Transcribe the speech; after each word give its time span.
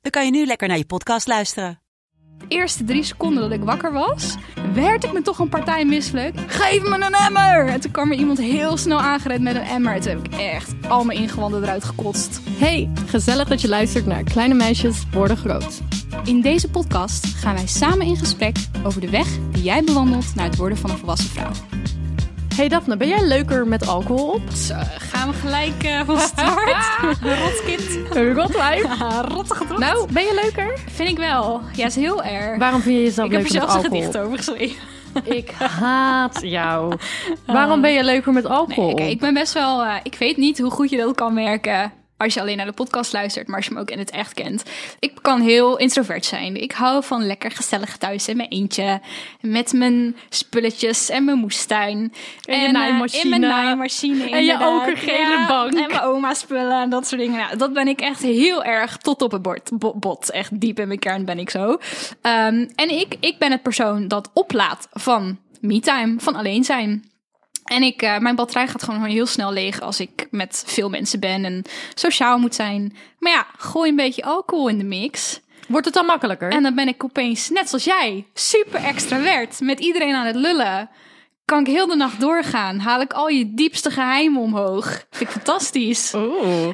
dan 0.00 0.10
kan 0.10 0.24
je 0.24 0.30
nu 0.30 0.46
lekker 0.46 0.68
naar 0.68 0.76
je 0.76 0.84
podcast 0.84 1.26
luisteren. 1.26 1.80
De 2.38 2.44
eerste 2.48 2.84
drie 2.84 3.02
seconden 3.02 3.42
dat 3.42 3.58
ik 3.58 3.64
wakker 3.64 3.92
was, 3.92 4.34
werd 4.74 5.04
ik 5.04 5.12
me 5.12 5.22
toch 5.22 5.38
een 5.38 5.48
partij 5.48 5.84
misselijk. 5.84 6.34
Geef 6.46 6.82
me 6.82 6.94
een 6.94 7.14
emmer! 7.14 7.66
En 7.66 7.80
toen 7.80 7.90
kwam 7.90 8.10
er 8.10 8.18
iemand 8.18 8.38
heel 8.38 8.76
snel 8.76 9.00
aangerend 9.00 9.42
met 9.42 9.54
een 9.54 9.62
emmer. 9.62 9.94
En 9.94 10.00
toen 10.00 10.10
heb 10.12 10.26
ik 10.26 10.34
echt 10.34 10.74
al 10.88 11.04
mijn 11.04 11.18
ingewanden 11.18 11.62
eruit 11.62 11.84
gekotst. 11.84 12.40
Hey, 12.50 12.90
gezellig 13.06 13.48
dat 13.48 13.60
je 13.60 13.68
luistert 13.68 14.06
naar 14.06 14.22
Kleine 14.22 14.54
Meisjes 14.54 15.02
Worden 15.12 15.36
Groot. 15.36 15.80
In 16.24 16.40
deze 16.40 16.70
podcast 16.70 17.26
gaan 17.26 17.54
wij 17.54 17.66
samen 17.66 18.06
in 18.06 18.16
gesprek 18.16 18.56
over 18.84 19.00
de 19.00 19.10
weg 19.10 19.26
die 19.52 19.62
jij 19.62 19.84
bewandelt 19.84 20.34
naar 20.34 20.46
het 20.46 20.56
worden 20.56 20.78
van 20.78 20.90
een 20.90 20.98
volwassen 20.98 21.30
vrouw. 21.30 21.50
Hey 22.54 22.68
Daphne, 22.68 22.96
ben 22.96 23.08
jij 23.08 23.26
leuker 23.26 23.66
met 23.66 23.86
alcohol 23.86 24.30
op? 24.30 24.50
Zo, 24.50 24.74
gaan 24.98 25.28
we 25.28 25.34
gelijk 25.34 25.84
uh, 25.84 26.00
van 26.04 26.18
start? 26.18 26.76
Rotwijf. 28.14 28.86
Rottige 29.28 29.66
drot. 29.66 29.78
Nou, 29.78 30.12
ben 30.12 30.22
je 30.22 30.40
leuker? 30.42 30.78
Vind 30.90 31.08
ik 31.08 31.16
wel. 31.16 31.60
Ja, 31.76 31.86
is 31.86 31.94
heel 31.94 32.22
erg. 32.22 32.58
Waarom 32.58 32.80
vind 32.80 32.96
je 32.96 33.02
jezelf 33.02 33.26
ik 33.26 33.32
heb 33.32 33.44
er 33.44 33.52
leuker 33.52 33.68
zelfs 33.70 33.84
een 33.84 33.90
gedicht 33.90 34.18
over 34.18 34.36
geschreven. 34.36 34.76
Ik 35.24 35.50
haat 35.50 36.38
jou. 36.42 36.94
Waarom 37.46 37.80
ben 37.80 37.92
je 37.92 38.04
leuker 38.04 38.32
met 38.32 38.46
alcohol? 38.46 38.94
Nee, 38.94 39.10
ik 39.10 39.20
ben 39.20 39.34
best 39.34 39.52
wel... 39.52 39.82
eh, 39.84 39.94
ik 40.02 40.14
weet 40.14 40.36
niet 40.36 40.58
hoe 40.58 40.70
goed 40.70 40.90
je 40.90 40.96
dat 40.96 41.14
kan 41.14 41.34
merken 41.34 41.92
als 42.20 42.34
je 42.34 42.40
alleen 42.40 42.56
naar 42.56 42.66
de 42.66 42.72
podcast 42.72 43.12
luistert, 43.12 43.46
maar 43.46 43.56
als 43.56 43.66
je 43.66 43.74
me 43.74 43.80
ook 43.80 43.90
in 43.90 43.98
het 43.98 44.10
echt 44.10 44.34
kent. 44.34 44.62
Ik 44.98 45.12
kan 45.22 45.40
heel 45.40 45.76
introvert 45.76 46.24
zijn. 46.24 46.62
Ik 46.62 46.72
hou 46.72 47.04
van 47.04 47.26
lekker 47.26 47.50
gezellig 47.50 47.96
thuis 47.96 48.28
in 48.28 48.36
mijn 48.36 48.48
eentje. 48.48 49.00
Met 49.40 49.72
mijn 49.72 50.16
spulletjes 50.28 51.08
en 51.08 51.24
mijn 51.24 51.38
moestuin. 51.38 52.12
En 52.44 52.60
je 52.60 52.66
eh, 52.66 52.72
naaimachine. 52.72 53.22
in 53.22 53.28
mijn 53.28 53.40
naaimachine, 53.52 54.30
En 54.30 54.44
je 54.44 54.54
okergele 54.60 55.44
bank. 55.48 55.72
En 55.72 55.74
mijn 55.74 55.89
oma 56.20 56.34
spullen 56.34 56.82
en 56.82 56.90
dat 56.90 57.06
soort 57.06 57.20
dingen. 57.20 57.38
Nou, 57.38 57.56
dat 57.56 57.72
ben 57.72 57.88
ik 57.88 58.00
echt 58.00 58.22
heel 58.22 58.64
erg 58.64 58.96
tot 58.96 59.22
op 59.22 59.32
het 59.32 59.42
bord, 59.42 59.70
bo- 59.72 59.94
bot. 59.94 60.30
Echt 60.30 60.60
diep 60.60 60.78
in 60.80 60.86
mijn 60.86 60.98
kern 60.98 61.24
ben 61.24 61.38
ik 61.38 61.50
zo. 61.50 61.78
Ehm, 62.22 62.68
en 62.74 62.90
ik, 62.98 63.16
ik 63.20 63.38
ben 63.38 63.50
het 63.50 63.62
persoon 63.62 64.08
dat 64.08 64.30
oplaat 64.34 64.88
van 64.92 65.38
me-time, 65.60 66.20
van 66.20 66.34
alleen 66.34 66.64
zijn. 66.64 67.08
En 67.64 67.82
ik, 67.82 68.02
eh, 68.02 68.18
mijn 68.18 68.34
batterij 68.34 68.68
gaat 68.68 68.82
gewoon 68.82 69.04
heel 69.04 69.26
snel 69.26 69.52
leeg 69.52 69.80
als 69.80 70.00
ik 70.00 70.26
met 70.30 70.62
veel 70.66 70.88
mensen 70.88 71.20
ben 71.20 71.44
en 71.44 71.62
sociaal 71.94 72.38
moet 72.38 72.54
zijn. 72.54 72.96
Maar 73.18 73.32
ja, 73.32 73.46
gooi 73.56 73.90
een 73.90 73.96
beetje 73.96 74.24
alcohol 74.24 74.68
in 74.68 74.78
de 74.78 74.84
mix. 74.84 75.40
Wordt 75.68 75.86
het 75.86 75.94
dan 75.94 76.06
makkelijker? 76.06 76.50
En 76.50 76.62
dan 76.62 76.74
ben 76.74 76.88
ik 76.88 77.04
opeens, 77.04 77.50
net 77.50 77.68
zoals 77.68 77.84
jij, 77.84 78.26
super 78.34 78.84
extravert. 78.84 79.60
Met 79.60 79.80
iedereen 79.80 80.14
aan 80.14 80.26
het 80.26 80.36
lullen. 80.36 80.90
Kan 81.50 81.60
ik 81.60 81.66
heel 81.66 81.86
de 81.86 81.96
nacht 81.96 82.20
doorgaan. 82.20 82.78
Haal 82.78 83.00
ik 83.00 83.12
al 83.12 83.28
je 83.28 83.54
diepste 83.54 83.90
geheimen 83.90 84.42
omhoog. 84.42 84.84
Vind 85.10 85.20
ik 85.20 85.28
fantastisch. 85.28 86.14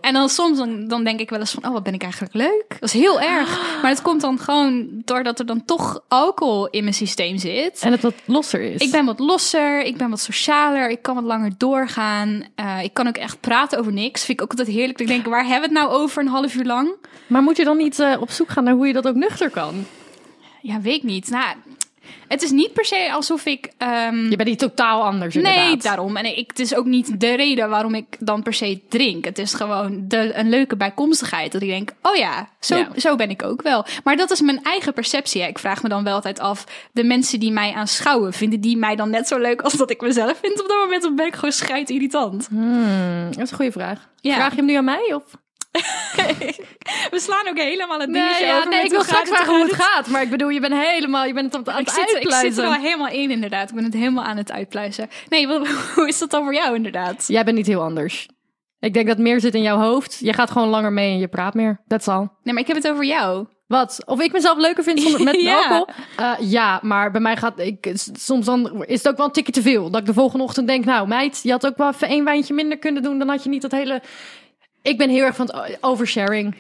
En 0.01 0.13
dan 0.13 0.29
soms 0.29 0.59
dan, 0.59 0.89
dan 0.89 1.05
denk 1.05 1.21
ik 1.21 1.31
wel 1.31 1.39
eens 1.39 1.51
van, 1.51 1.67
oh, 1.67 1.73
wat 1.73 1.83
ben 1.83 1.95
ik 1.95 2.03
eigenlijk 2.03 2.35
leuk. 2.35 2.65
Dat 2.69 2.83
is 2.83 2.93
heel 2.93 3.21
erg. 3.21 3.81
Maar 3.83 3.91
het 3.91 4.03
komt 4.03 4.21
dan 4.21 4.39
gewoon 4.39 4.87
doordat 5.05 5.39
er 5.39 5.47
dan 5.47 5.65
toch 5.65 6.01
alcohol 6.09 6.67
in 6.67 6.83
mijn 6.83 6.95
systeem 6.95 7.39
zit. 7.39 7.81
En 7.81 7.93
het 7.93 8.03
wat 8.03 8.15
losser 8.25 8.61
is. 8.61 8.81
Ik 8.81 8.91
ben 8.91 9.05
wat 9.05 9.19
losser, 9.19 9.83
ik 9.83 9.97
ben 9.97 10.11
wat 10.11 10.21
socialer, 10.21 10.91
ik 10.91 11.03
kan 11.03 11.15
wat 11.15 11.25
langer 11.25 11.53
doorgaan. 11.57 12.43
Eh, 12.55 12.83
ik 12.83 12.95
kan 12.95 13.09
ook 13.09 13.17
echt 13.17 13.41
praten 13.41 13.79
over 13.79 13.93
niks. 13.93 14.25
Vind 14.25 14.39
ik 14.39 14.45
ook 14.45 14.51
altijd 14.51 14.77
heerlijk. 14.77 15.01
Ik 15.01 15.07
denk, 15.07 15.27
waar 15.27 15.47
hebben 15.47 15.71
we 15.71 15.79
het 15.79 15.87
nou 15.87 16.03
over 16.03 16.23
een 16.23 16.29
half 16.29 16.55
uur 16.55 16.65
lang? 16.65 16.95
Maar 17.27 17.43
moet 17.43 17.57
je 17.57 17.65
dan 17.65 17.77
niet 17.77 17.99
eh, 17.99 18.21
op 18.21 18.31
zoek 18.31 18.51
gaan 18.51 18.65
naar 18.65 18.75
hoe 18.75 18.87
je 18.87 18.93
dat 18.93 19.09
ook 19.09 19.15
nuchter 19.15 19.51
kan? 19.51 19.87
Ja, 20.67 20.81
weet 20.81 20.97
ik 20.97 21.03
niet. 21.03 21.31
Nou, 21.31 21.57
het 22.29 22.43
is 22.43 22.51
niet 22.51 22.73
per 22.73 22.85
se 22.85 23.09
alsof 23.13 23.45
ik... 23.47 23.71
ehm, 23.79 24.29
Je 24.31 24.37
bent 24.37 24.49
niet 24.49 24.59
totaal 24.59 25.03
anders 25.05 25.35
Nee, 25.35 25.43
inderdaad. 25.55 25.83
daarom. 25.83 26.17
En 26.17 26.37
ik, 26.39 26.49
het 26.49 26.59
is 26.59 26.75
ook 26.75 26.85
niet 26.87 27.21
de 27.21 27.35
reden 27.35 27.69
waarom 27.69 27.95
ik 27.95 28.07
dan 28.21 28.43
per 28.43 28.55
se 28.55 28.81
drink. 28.89 29.25
Het 29.25 29.39
is 29.39 29.55
gewoon 29.55 30.05
de, 30.09 30.31
een 30.35 30.49
leuke 30.49 30.77
bijkomstigheid. 30.77 31.53
Dat 31.53 31.63
ik 31.63 31.69
denk, 31.69 31.93
oh 32.03 32.17
ja 32.17 32.49
zo, 32.61 32.77
Ja. 32.77 32.89
zo 32.97 33.17
ben 33.17 33.31
ik 33.31 33.43
ook 33.43 33.63
wel. 33.63 33.85
Maar 34.05 34.17
dat 34.17 34.31
is 34.31 34.41
mijn 34.41 34.63
eigen 34.63 34.93
perceptie. 34.93 35.43
hè. 35.43 35.49
Ik 35.49 35.59
vraag 35.59 35.83
me 35.83 35.89
dan 35.89 36.05
wel 36.05 36.15
altijd 36.15 36.41
af, 36.41 36.65
de 36.93 37.05
mensen 37.05 37.41
die 37.41 37.53
mij 37.53 37.73
aanschouwen... 37.73 38.33
vinden 38.33 38.61
die 38.61 38.77
mij 38.77 38.97
dan 38.97 39.11
net 39.11 39.29
zo 39.29 39.39
leuk 39.39 39.63
als 39.63 39.73
dat 39.73 39.91
ik 39.91 40.01
mezelf 40.01 40.39
vind 40.43 40.61
op 40.63 40.69
dat 40.69 40.79
moment? 40.79 41.05
Of 41.05 41.15
ben 41.15 41.27
ik 41.27 41.35
gewoon 41.35 41.53
scheid 41.53 41.91
irritant? 41.91 42.47
Hmm, 42.47 43.27
dat 43.31 43.43
is 43.43 43.51
een 43.51 43.57
goede 43.57 43.73
vraag. 43.73 44.09
Ja. 44.21 44.35
Vraag 44.35 44.51
je 44.51 44.57
hem 44.57 44.67
nu 44.67 44.75
aan 44.75 44.85
mij? 44.85 45.13
Of? 45.15 45.23
We 47.11 47.21
slaan 47.21 47.49
ook 47.49 47.59
helemaal 47.59 48.01
het 48.01 48.11
Nee, 48.11 48.23
dingetje 48.23 48.47
ja, 48.47 48.57
over 48.57 48.69
nee 48.69 48.85
ik 48.85 48.91
wil 48.91 49.03
straks 49.03 49.29
vragen 49.29 49.55
hoe 49.55 49.65
het 49.65 49.83
gaat. 49.83 50.07
Maar 50.09 50.23
ik 50.23 50.31
bedoel, 50.31 50.49
je 50.49 50.61
bent 50.61 50.75
helemaal, 50.75 51.25
je 51.25 51.33
bent 51.33 51.53
het 51.53 51.69
aan 51.69 51.81
Ik 51.81 51.87
het 51.87 51.95
zit, 51.95 52.23
ik 52.23 52.33
zit 52.33 52.59
er 52.59 52.65
al 52.65 52.73
helemaal 52.73 53.09
in, 53.09 53.31
inderdaad. 53.31 53.69
Ik 53.69 53.75
ben 53.75 53.85
het 53.85 53.95
helemaal 53.95 54.25
aan 54.25 54.37
het 54.37 54.53
uitpluizen. 54.53 55.09
Nee, 55.29 55.47
wat, 55.47 55.69
hoe 55.95 56.09
is 56.09 56.19
dat 56.19 56.31
dan 56.31 56.45
voor 56.45 56.55
jou, 56.55 56.75
inderdaad? 56.75 57.25
Jij 57.27 57.45
bent 57.45 57.57
niet 57.57 57.67
heel 57.67 57.83
anders. 57.83 58.29
Ik 58.81 58.95
denk 58.95 59.07
dat 59.07 59.19
meer 59.19 59.41
zit 59.41 59.55
in 59.55 59.63
jouw 59.63 59.79
hoofd. 59.79 60.19
Je 60.21 60.33
gaat 60.33 60.51
gewoon 60.51 60.69
langer 60.69 60.93
mee 60.93 61.13
en 61.13 61.19
je 61.19 61.29
praat 61.29 61.55
meer. 61.55 61.81
That's 61.87 62.09
all. 62.09 62.29
Nee, 62.43 62.55
maar 62.55 62.63
ik 62.63 62.67
heb 62.67 62.77
het 62.77 62.89
over 62.89 63.05
jou. 63.05 63.47
Wat? 63.67 64.03
Of 64.05 64.21
ik 64.21 64.33
mezelf 64.33 64.59
leuker 64.59 64.85
vind 64.85 65.01
zonder, 65.01 65.23
met 65.23 65.41
Ja. 65.41 65.57
alcohol? 65.57 65.87
Eh, 66.17 66.33
ja, 66.41 66.79
maar 66.83 67.11
bij 67.11 67.21
mij 67.21 67.37
gaat... 67.37 67.59
Ik, 67.59 67.93
soms 68.13 68.47
dan 68.47 68.85
is 68.85 68.99
het 68.99 69.09
ook 69.09 69.17
wel 69.17 69.27
een 69.27 69.33
tikje 69.33 69.53
te 69.53 69.63
veel. 69.63 69.91
Dat 69.91 70.01
ik 70.01 70.07
de 70.07 70.13
volgende 70.13 70.45
ochtend 70.45 70.67
denk... 70.67 70.85
Nou 70.85 71.09
meid, 71.09 71.41
je 71.43 71.51
had 71.51 71.67
ook 71.67 71.77
wel 71.77 71.89
even 71.89 72.09
één 72.09 72.25
wijntje 72.25 72.55
minder 72.55 72.79
kunnen 72.79 73.03
doen. 73.03 73.19
Dan 73.19 73.29
had 73.29 73.43
je 73.43 73.49
niet 73.49 73.63
dat 73.63 73.71
hele... 73.71 74.03
Ik 74.87 74.99
ben 74.99 75.09
heel 75.09 75.25
erg 75.25 75.37
van 75.37 75.51
het 75.53 75.79
oversharing. 75.81 76.55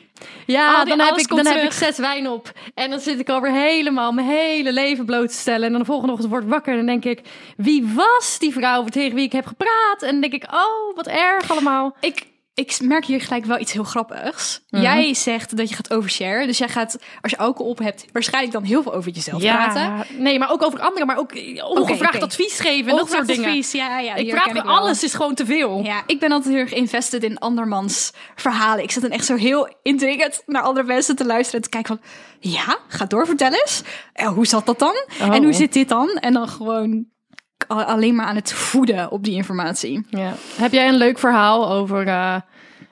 Ja, 0.46 0.84
dan, 0.84 1.00
heb 1.00 1.16
ik, 1.16 1.28
dan 1.28 1.46
heb 1.46 1.62
ik 1.62 1.72
zes 1.72 1.98
wijn 1.98 2.28
op. 2.28 2.52
En 2.74 2.90
dan 2.90 3.00
zit 3.00 3.20
ik 3.20 3.30
over 3.30 3.52
helemaal 3.52 4.12
mijn 4.12 4.26
hele 4.26 4.72
leven 4.72 5.04
bloot 5.04 5.28
te 5.28 5.34
stellen. 5.34 5.62
En 5.62 5.70
dan 5.70 5.80
de 5.80 5.86
volgende 5.86 6.12
ochtend 6.12 6.30
word 6.30 6.42
ik 6.42 6.48
wakker. 6.48 6.72
En 6.72 6.86
dan 6.86 7.00
denk 7.00 7.18
ik... 7.18 7.26
Wie 7.56 7.92
was 7.94 8.36
die 8.38 8.52
vrouw 8.52 8.84
tegen 8.84 9.14
wie 9.14 9.24
ik 9.24 9.32
heb 9.32 9.46
gepraat? 9.46 10.02
En 10.02 10.10
dan 10.10 10.20
denk 10.20 10.32
ik... 10.32 10.54
Oh, 10.54 10.96
wat 10.96 11.06
erg 11.06 11.50
allemaal. 11.50 11.96
Ik, 12.00 12.26
ik 12.56 12.80
merk 12.82 13.04
hier 13.04 13.20
gelijk 13.20 13.44
wel 13.44 13.58
iets 13.58 13.72
heel 13.72 13.84
grappigs. 13.84 14.60
Mhm. 14.70 14.82
Jij 14.82 15.14
zegt 15.14 15.56
dat 15.56 15.68
je 15.68 15.74
gaat 15.74 15.92
oversharen. 15.92 16.46
Dus 16.46 16.58
jij 16.58 16.68
gaat, 16.68 16.98
als 17.20 17.30
je 17.30 17.38
alcohol 17.38 17.70
op 17.70 17.78
hebt, 17.78 18.04
waarschijnlijk 18.12 18.52
dan 18.52 18.62
heel 18.62 18.82
veel 18.82 18.94
over 18.94 19.10
jezelf 19.10 19.42
praten. 19.42 20.06
nee, 20.18 20.38
maar 20.38 20.50
ook 20.50 20.62
over 20.62 20.80
anderen. 20.80 21.06
Maar 21.06 21.18
ook 21.18 21.32
ongevraagd 21.64 22.14
oké. 22.14 22.24
advies 22.24 22.60
geven 22.60 22.90
en 22.90 22.96
dat 22.96 23.08
soort 23.10 23.20
Ongevraagd 23.20 23.26
dingen. 23.26 23.48
advies, 23.48 23.72
Ja, 23.72 23.98
ja, 23.98 24.14
Ik 24.14 24.30
praat 24.30 24.64
alles 24.64 25.04
is 25.04 25.14
gewoon 25.14 25.34
te 25.34 25.46
veel. 25.46 25.84
Ja, 25.84 26.02
ik 26.06 26.20
ben 26.20 26.32
altijd 26.32 26.54
heel 26.54 26.62
erg 26.62 26.72
invested 26.72 27.22
in 27.22 27.38
andermans 27.38 28.12
verhalen. 28.34 28.82
Ik 28.82 28.90
zit 28.90 29.02
dan 29.02 29.10
echt 29.10 29.24
zo 29.24 29.34
heel 29.34 29.76
intrigued 29.82 30.42
naar 30.46 30.62
andere 30.62 30.86
mensen 30.86 31.16
te 31.16 31.26
luisteren 31.26 31.60
en 31.60 31.70
te 31.70 31.76
kijken 31.76 31.98
van... 31.98 32.10
Ja, 32.50 32.78
ga 32.88 33.04
door, 33.04 33.26
vertel 33.26 33.52
eens. 33.52 33.82
Eh, 34.12 34.28
hoe 34.28 34.46
zat 34.46 34.66
dat 34.66 34.78
dan? 34.78 34.96
Oh. 35.20 35.34
En 35.34 35.42
hoe 35.42 35.52
zit 35.52 35.72
dit 35.72 35.88
dan? 35.88 36.08
En 36.08 36.32
dan 36.32 36.48
gewoon 36.48 37.06
alleen 37.66 38.14
maar 38.14 38.26
aan 38.26 38.36
het 38.36 38.52
voeden 38.52 39.10
op 39.10 39.24
die 39.24 39.34
informatie. 39.34 40.06
Ja. 40.10 40.34
Heb 40.56 40.72
jij 40.72 40.88
een 40.88 40.96
leuk 40.96 41.18
verhaal 41.18 41.70
over 41.70 42.06
eh, 42.06 42.36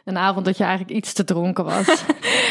een 0.04 0.19
avond 0.19 0.44
dat 0.44 0.56
je 0.56 0.64
eigenlijk 0.64 0.97
iets 0.97 1.12
te 1.12 1.25
dronken 1.25 1.64
was? 1.64 1.86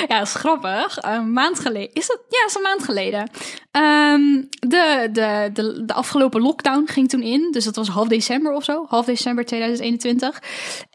Ja, 0.07 0.17
dat 0.17 0.27
is 0.27 0.33
grappig. 0.33 0.97
Een 1.01 1.33
maand 1.33 1.59
geleden. 1.59 1.93
Is 1.93 2.07
dat? 2.07 2.19
Ja, 2.29 2.45
is 2.45 2.55
een 2.55 2.61
maand 2.61 2.83
geleden. 2.83 3.29
Ehm, 3.71 4.21
de, 4.59 5.09
de, 5.11 5.49
de, 5.53 5.83
de 5.85 5.93
afgelopen 5.93 6.41
lockdown 6.41 6.83
ging 6.85 7.09
toen 7.09 7.21
in. 7.21 7.47
Dus 7.51 7.63
dat 7.63 7.75
was 7.75 7.87
half 7.87 8.07
december 8.07 8.53
of 8.53 8.63
zo. 8.63 8.85
Half 8.87 9.05
december 9.05 9.45
2021. 9.45 10.41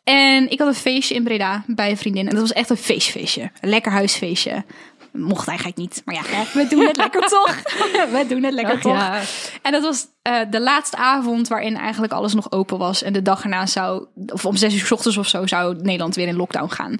En 0.05 0.51
ik 0.51 0.59
had 0.59 0.69
een 0.69 0.75
feestje 0.75 1.15
in 1.15 1.25
Breda 1.25 1.65
bij 1.67 1.91
een 1.91 1.97
vriendin. 1.97 2.27
En 2.27 2.33
dat 2.33 2.41
was 2.41 2.53
echt 2.53 2.71
een 2.71 2.77
feestfeestje. 2.77 3.51
Een 3.61 3.69
lekker 3.69 3.93
huisfeestje. 3.93 4.65
Mocht 5.19 5.49
eigenlijk 5.49 5.79
niet. 5.79 6.03
Maar 6.05 6.15
ja, 6.15 6.23
we 6.53 6.67
doen 6.69 6.87
het 6.87 6.97
lekker 6.97 7.21
toch. 7.21 7.55
We 8.13 8.25
doen 8.29 8.43
het 8.43 8.55
lekker 8.55 8.75
Ach, 8.75 8.81
toch. 8.81 8.93
ja. 8.93 9.21
En 9.63 9.73
dat 9.73 9.83
was 9.83 10.07
eh, 10.23 10.41
de 10.51 10.61
laatste 10.61 10.97
avond 10.97 11.49
waarin 11.49 11.77
eigenlijk 11.77 12.13
alles 12.13 12.35
nog 12.35 12.53
open 12.53 12.79
was. 12.79 13.03
En 13.03 13.13
de 13.13 13.23
dag 13.23 13.43
erna 13.43 13.67
zou, 13.67 14.07
of 14.27 14.45
om 14.45 14.57
zes 14.57 14.75
uur 14.75 14.87
's 14.87 14.93
ochtends 14.93 15.17
of 15.17 15.29
zo, 15.29 15.47
zou 15.47 15.77
Nederland 15.77 16.15
weer 16.15 16.29
in 16.29 16.37
lockdown 16.37 16.69
gaan. 16.69 16.99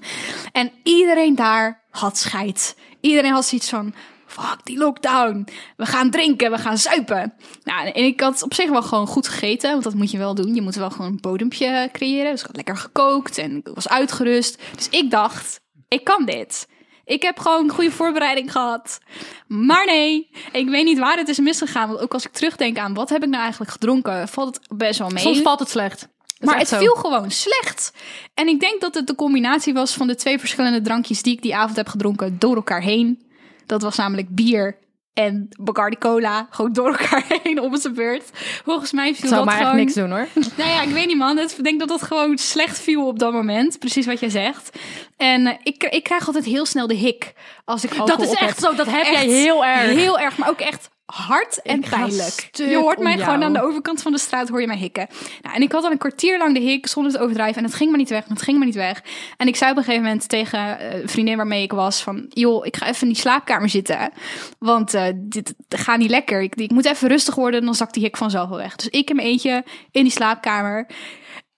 En 0.51 0.71
iedereen 0.83 1.35
daar 1.35 1.83
had 1.89 2.17
scheid. 2.17 2.75
Iedereen 3.01 3.31
had 3.31 3.45
zoiets 3.45 3.69
van, 3.69 3.93
fuck 4.25 4.57
die 4.63 4.77
lockdown. 4.77 5.47
We 5.77 5.85
gaan 5.85 6.09
drinken, 6.09 6.51
we 6.51 6.57
gaan 6.57 6.77
zuipen. 6.77 7.33
Nou, 7.63 7.87
en 7.87 8.03
ik 8.03 8.21
had 8.21 8.43
op 8.43 8.53
zich 8.53 8.69
wel 8.69 8.83
gewoon 8.83 9.07
goed 9.07 9.27
gegeten, 9.27 9.71
want 9.71 9.83
dat 9.83 9.93
moet 9.93 10.11
je 10.11 10.17
wel 10.17 10.35
doen. 10.35 10.55
Je 10.55 10.61
moet 10.61 10.75
wel 10.75 10.89
gewoon 10.89 11.11
een 11.11 11.21
bodempje 11.21 11.89
creëren. 11.91 12.31
Dus 12.31 12.39
ik 12.39 12.47
had 12.47 12.55
lekker 12.55 12.77
gekookt 12.77 13.37
en 13.37 13.57
ik 13.57 13.69
was 13.73 13.89
uitgerust. 13.89 14.61
Dus 14.75 14.89
ik 14.89 15.11
dacht, 15.11 15.61
ik 15.87 16.03
kan 16.03 16.25
dit. 16.25 16.67
Ik 17.09 17.21
heb 17.21 17.39
gewoon 17.39 17.63
een 17.63 17.69
goede 17.69 17.91
voorbereiding 17.91 18.51
gehad. 18.51 18.99
Maar 19.47 19.85
nee, 19.85 20.29
ik 20.51 20.69
weet 20.69 20.85
niet 20.85 20.99
waar 20.99 21.17
het 21.17 21.27
is 21.27 21.39
misgegaan. 21.39 21.87
Want 21.87 21.99
ook 21.99 22.13
als 22.13 22.25
ik 22.25 22.31
terugdenk 22.31 22.77
aan 22.77 22.93
wat 22.93 23.09
heb 23.09 23.23
ik 23.23 23.29
nou 23.29 23.41
eigenlijk 23.41 23.71
gedronken, 23.71 24.27
valt 24.27 24.55
het 24.55 24.77
best 24.77 24.99
wel 24.99 25.09
mee. 25.09 25.23
Soms 25.23 25.41
valt 25.41 25.59
het 25.59 25.69
slecht. 25.69 26.07
Maar 26.39 26.57
het 26.57 26.67
zo. 26.67 26.77
viel 26.77 26.95
gewoon 26.95 27.31
slecht. 27.31 27.93
En 28.33 28.47
ik 28.47 28.59
denk 28.59 28.81
dat 28.81 28.95
het 28.95 29.07
de 29.07 29.15
combinatie 29.15 29.73
was 29.73 29.93
van 29.93 30.07
de 30.07 30.15
twee 30.15 30.39
verschillende 30.39 30.81
drankjes 30.81 31.21
die 31.21 31.33
ik 31.33 31.41
die 31.41 31.55
avond 31.55 31.75
heb 31.75 31.87
gedronken 31.87 32.39
door 32.39 32.55
elkaar 32.55 32.81
heen. 32.81 33.21
Dat 33.65 33.81
was 33.81 33.95
namelijk 33.95 34.35
bier 34.35 34.77
en 35.19 35.49
Bacardi 35.59 35.97
Cola. 35.97 36.47
Gewoon 36.49 36.73
door 36.73 36.87
elkaar 36.87 37.25
heen 37.43 37.61
op 37.61 37.75
zijn 37.75 37.93
beurt. 37.93 38.29
Volgens 38.63 38.91
mij 38.91 39.15
viel 39.15 39.29
zou 39.29 39.45
dat 39.45 39.53
maar 39.53 39.61
gewoon... 39.61 39.75
niks 39.75 39.93
doen 39.93 40.11
hoor. 40.11 40.27
Nou 40.57 40.69
ja, 40.69 40.81
ik 40.81 40.89
weet 40.89 41.07
niet 41.07 41.17
man. 41.17 41.39
Ik 41.39 41.63
denk 41.63 41.79
dat 41.79 41.87
dat 41.89 42.01
gewoon 42.01 42.37
slecht 42.37 42.79
viel 42.79 43.07
op 43.07 43.19
dat 43.19 43.33
moment. 43.33 43.79
Precies 43.79 44.05
wat 44.05 44.19
jij 44.19 44.29
zegt. 44.29 44.77
En 45.17 45.47
eh, 45.47 45.53
ik, 45.63 45.83
ik 45.83 46.03
krijg 46.03 46.27
altijd 46.27 46.45
heel 46.45 46.65
snel 46.65 46.87
de 46.87 46.93
hik 46.93 47.33
als 47.65 47.83
ik 47.83 47.89
alcohol 47.91 48.07
Dat 48.17 48.21
is 48.21 48.31
op 48.31 48.39
echt 48.39 48.59
heb. 48.59 48.69
zo, 48.69 48.75
dat 48.75 48.85
heb 48.89 49.05
jij 49.05 49.25
heel 49.25 49.65
erg. 49.65 49.91
Heel 49.91 50.19
erg, 50.19 50.37
maar 50.37 50.49
ook 50.49 50.59
echt 50.59 50.89
hard 51.09 51.61
en 51.61 51.83
Ik 51.83 51.89
pijnlijk. 51.89 52.49
Je 52.51 52.75
hoort 52.75 52.99
mij 52.99 53.17
gewoon 53.17 53.43
aan 53.43 53.53
de 53.53 53.61
overkant 53.61 54.01
van 54.01 54.11
de 54.11 54.17
straat 54.17 54.49
hoor 54.49 54.61
je 54.61 54.67
mij 54.67 54.77
hikken. 54.77 55.07
Nou, 55.41 55.55
en 55.55 55.61
ik 55.61 55.71
had 55.71 55.83
al 55.83 55.91
een 55.91 55.97
kwartier 55.97 56.37
lang 56.37 56.53
de 56.53 56.59
hik 56.59 56.87
zonder 56.87 57.11
het 57.11 57.21
overdrijven. 57.21 57.57
En 57.57 57.63
het 57.63 57.73
ging 57.73 57.89
maar 57.89 57.99
niet 57.99 58.09
weg, 58.09 58.23
en 58.23 58.33
het 58.33 58.41
ging 58.41 58.57
maar 58.57 58.65
niet 58.65 58.75
weg. 58.75 59.03
En 59.37 59.47
ik 59.47 59.55
zei 59.55 59.71
op 59.71 59.77
een 59.77 59.83
gegeven 59.83 60.05
moment 60.05 60.29
tegen 60.29 60.79
eh, 60.79 61.01
een 61.01 61.09
vriendin 61.09 61.37
waarmee 61.37 61.63
ik 61.63 61.71
was 61.71 62.01
van... 62.01 62.25
joh, 62.29 62.65
ik 62.65 62.77
ga 62.77 62.87
even 62.87 63.01
in 63.01 63.13
die 63.13 63.21
slaapkamer 63.21 63.69
zitten. 63.69 64.11
Want 64.59 64.93
eh, 64.93 65.03
dit 65.15 65.53
gaat 65.69 65.97
niet 65.97 66.09
lekker. 66.09 66.41
Ik, 66.41 66.55
ik 66.55 66.71
moet 66.71 66.85
even 66.85 67.07
rustig 67.07 67.35
worden, 67.35 67.65
dan 67.65 67.75
zakt 67.75 67.93
die 67.93 68.03
hik 68.03 68.17
vanzelf 68.17 68.49
wel 68.49 68.57
weg. 68.57 68.75
Dus 68.75 68.87
ik 68.87 69.09
in 69.09 69.15
mijn 69.15 69.27
eentje 69.27 69.63
in 69.91 70.03
die 70.03 70.11
slaapkamer. 70.11 70.87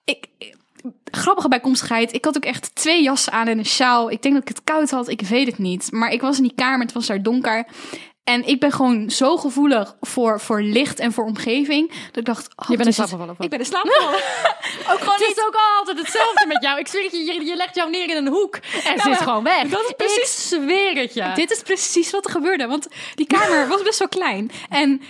Ik, 0.03 0.27
grappige 1.11 1.47
bijkomstigheid. 1.47 2.13
Ik 2.13 2.25
had 2.25 2.37
ook 2.37 2.45
echt 2.45 2.75
twee 2.75 3.03
jassen 3.03 3.33
aan 3.33 3.47
en 3.47 3.57
een 3.57 3.65
sjaal. 3.65 4.11
Ik 4.11 4.21
denk 4.21 4.33
dat 4.33 4.43
ik 4.43 4.55
het 4.55 4.63
koud 4.63 4.89
had. 4.89 5.09
Ik 5.09 5.21
weet 5.21 5.47
het 5.47 5.57
niet. 5.57 5.91
Maar 5.91 6.11
ik 6.11 6.21
was 6.21 6.37
in 6.37 6.43
die 6.43 6.55
kamer. 6.55 6.85
Het 6.85 6.93
was 6.93 7.07
daar 7.07 7.21
donker. 7.21 7.65
En 8.23 8.47
ik 8.47 8.59
ben 8.59 8.71
gewoon 8.71 9.09
zo 9.09 9.37
gevoelig 9.37 9.95
voor, 10.01 10.39
voor 10.39 10.61
licht 10.61 10.99
en 10.99 11.11
voor 11.11 11.23
omgeving. 11.25 11.89
Dat 12.07 12.17
ik 12.17 12.25
dacht... 12.25 12.47
Oh, 12.55 12.69
Je 12.69 12.75
bent 12.75 12.87
in 12.87 12.93
slaap 12.93 13.09
gevallen, 13.09 13.35
Ik 13.39 13.49
ben 13.49 13.59
in 13.59 13.65
slaap 13.65 13.87
gevallen. 13.87 14.19
ook 14.91 14.99
gewoon 14.99 15.13
Het 15.17 15.27
niet... 15.27 15.37
is 15.37 15.43
ook 15.45 15.55
altijd 15.77 15.97
hetzelfde 15.99 16.45
met 16.47 16.63
jou. 16.63 16.79
Ik 16.79 16.87
zweer 16.87 17.03
het 17.03 17.11
je, 17.11 17.23
je, 17.23 17.45
je 17.45 17.55
legt 17.55 17.75
jou 17.75 17.89
neer 17.89 18.09
in 18.09 18.15
een 18.25 18.27
hoek 18.33 18.55
en 18.55 18.81
ze 18.81 18.91
is 18.93 19.03
maar 19.03 19.15
gewoon 19.17 19.43
weg. 19.43 19.63
dat 19.67 19.83
is 19.83 19.93
precies- 19.97 20.51
Ik 20.51 20.59
zweer 20.61 20.95
het 21.01 21.13
je. 21.13 21.31
Dit 21.35 21.51
is 21.51 21.61
precies 21.61 22.11
wat 22.11 22.25
er 22.25 22.31
gebeurde. 22.31 22.67
Want 22.67 22.87
die 23.15 23.27
kamer 23.27 23.67
was 23.67 23.81
best 23.81 23.99
wel 23.99 24.07
klein. 24.07 24.51
En 24.69 25.01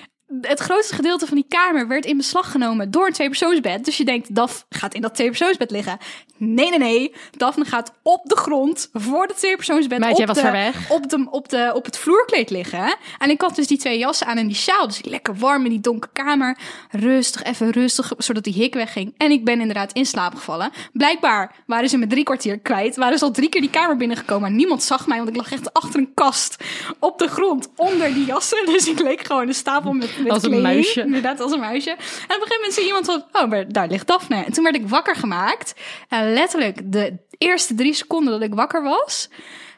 het 0.42 0.60
grootste 0.60 0.96
gedeelte 0.96 1.28
van 1.28 1.36
die 1.36 1.46
kamer 1.48 1.88
werd 1.88 2.06
in 2.06 2.18
beslag 2.18 2.52
genomen 2.52 2.92
door 2.92 3.08
een 3.08 3.14
tweepersoonsbed. 3.14 3.86
Dus 3.86 3.98
je 3.98 4.06
denkt, 4.06 4.36
Daf 4.36 4.66
gaat 4.70 4.94
in 4.94 5.02
dat 5.02 5.16
tweepersoonsbed 5.16 5.72
liggen. 5.72 5.98
Nee, 6.44 6.70
nee, 6.70 6.80
nee. 6.80 7.14
Daphne 7.38 7.66
gaat 7.66 7.94
op 8.02 8.22
de 8.24 8.38
grond 8.38 8.90
voor 8.94 9.26
het 9.26 9.38
tweepersoonsbed 9.38 10.00
Meid, 10.00 10.12
op, 10.12 10.18
jij 10.18 10.28
was 10.28 10.36
de, 10.36 10.42
ver 10.42 10.52
weg. 10.52 10.90
Op, 10.90 11.10
de, 11.10 11.28
op, 11.30 11.50
de, 11.50 11.72
op 11.74 11.86
het 11.86 11.98
vloerkleed 11.98 12.50
liggen. 12.50 12.96
En 13.20 13.30
ik 13.30 13.42
had 13.42 13.56
dus 13.56 13.68
die 13.68 13.78
twee 13.78 13.98
jassen 13.98 14.28
aan 14.28 14.38
en 14.38 14.48
die 14.48 14.56
sjaal. 14.56 14.88
Dus 14.88 15.04
lekker 15.04 15.36
warm 15.36 15.64
in 15.64 15.70
die 15.70 15.80
donkere 15.80 16.14
kamer. 16.14 16.58
Rustig, 16.92 17.44
even 17.44 17.70
rustig, 17.70 18.14
zodat 18.18 18.44
die 18.44 18.54
hik 18.54 18.74
wegging. 18.74 19.14
En 19.18 19.32
ik 19.32 19.46
ben 19.46 19.60
inderdaad 19.60 19.94
in 19.94 20.06
slaap 20.06 20.36
gevallen. 20.36 20.72
Blijkbaar 20.94 21.56
waren 21.66 21.90
ze 21.90 21.98
me 21.98 22.08
drie 22.08 22.24
kwartier 22.24 22.60
kwijt. 22.60 22.96
Waren 22.96 23.18
ze 23.18 23.26
al 23.26 23.32
drie 23.32 23.50
keer 23.50 23.62
die 23.62 23.70
kamer 23.70 23.98
binnengekomen. 23.98 24.42
Maar 24.42 24.52
niemand 24.52 24.84
zag 24.84 25.08
mij, 25.08 25.18
want 25.18 25.30
ik 25.30 25.36
lag 25.36 25.52
echt 25.52 25.74
achter 25.74 26.00
een 26.00 26.14
kast 26.14 26.64
op 27.00 27.20
de 27.20 27.28
grond 27.28 27.70
onder 27.76 28.14
die 28.14 28.26
jassen. 28.26 28.66
Dus 28.72 28.88
ik 28.88 29.00
leek 29.00 29.26
gewoon 29.26 29.48
een 29.48 29.54
stapel 29.54 29.94
met, 29.94 30.21
met 30.24 30.32
Als 30.32 30.44
een 30.44 30.50
kleding. 30.50 30.74
muisje. 30.74 31.02
Inderdaad, 31.02 31.40
als 31.40 31.52
een 31.52 31.60
muisje. 31.60 31.90
En 31.90 31.96
op 31.96 32.02
een 32.02 32.28
gegeven 32.28 32.56
moment 32.56 32.74
zie 32.74 32.86
iemand 32.86 33.06
van, 33.06 33.24
oh, 33.32 33.50
maar 33.50 33.72
daar 33.72 33.88
ligt 33.88 34.08
Daphne. 34.08 34.44
En 34.44 34.54
toen 34.54 34.64
werd 34.64 34.76
ik 34.76 34.88
wakker 34.88 35.16
gemaakt. 35.16 35.74
En 36.10 36.34
letterlijk 36.34 36.80
de 36.84 37.18
eerste 37.38 37.76
drie 37.76 37.94
seconden 37.94 38.34
dat 38.34 38.42
ik 38.50 38.54
wakker 38.54 38.84
was, 38.84 39.30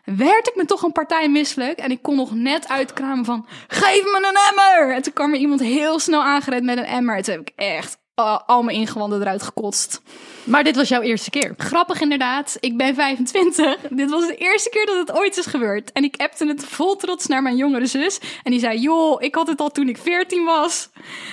werd 0.05 0.47
ik 0.47 0.55
me 0.55 0.65
toch 0.65 0.83
een 0.83 0.91
partij 0.91 1.29
misselijk. 1.29 1.77
En 1.79 1.91
ik 1.91 2.01
kon 2.01 2.15
nog 2.15 2.33
net 2.33 2.67
uitkramen 2.69 3.25
van, 3.25 3.45
geef 3.67 4.03
me 4.03 4.17
een 4.17 4.49
emmer! 4.49 4.95
En 4.95 5.01
toen 5.01 5.13
kwam 5.13 5.33
er 5.33 5.39
iemand 5.39 5.59
heel 5.61 5.99
snel 5.99 6.23
aangerend 6.23 6.63
met 6.63 6.77
een 6.77 6.85
emmer. 6.85 7.15
En 7.15 7.23
toen 7.23 7.33
heb 7.33 7.47
ik 7.47 7.53
echt 7.55 7.97
uh, 8.19 8.39
al 8.45 8.63
mijn 8.63 8.77
ingewanden 8.77 9.21
eruit 9.21 9.43
gekotst. 9.43 10.01
Maar 10.43 10.63
dit 10.63 10.75
was 10.75 10.87
jouw 10.89 11.01
eerste 11.01 11.29
keer. 11.29 11.53
Grappig 11.57 12.01
inderdaad, 12.01 12.57
ik 12.59 12.77
ben 12.77 12.95
25. 12.95 13.75
Dit 13.89 14.09
was 14.09 14.27
de 14.27 14.35
eerste 14.35 14.69
keer 14.69 14.85
dat 14.85 14.97
het 14.97 15.11
ooit 15.17 15.37
is 15.37 15.45
gebeurd. 15.45 15.91
En 15.91 16.03
ik 16.03 16.15
appte 16.17 16.47
het 16.47 16.65
vol 16.65 16.95
trots 16.95 17.27
naar 17.27 17.41
mijn 17.41 17.55
jongere 17.55 17.85
zus. 17.85 18.19
En 18.43 18.51
die 18.51 18.59
zei, 18.59 18.79
joh, 18.79 19.21
ik 19.21 19.35
had 19.35 19.47
het 19.47 19.59
al 19.59 19.69
toen 19.69 19.87
ik 19.89 19.97
14 19.97 20.43
was. 20.45 20.89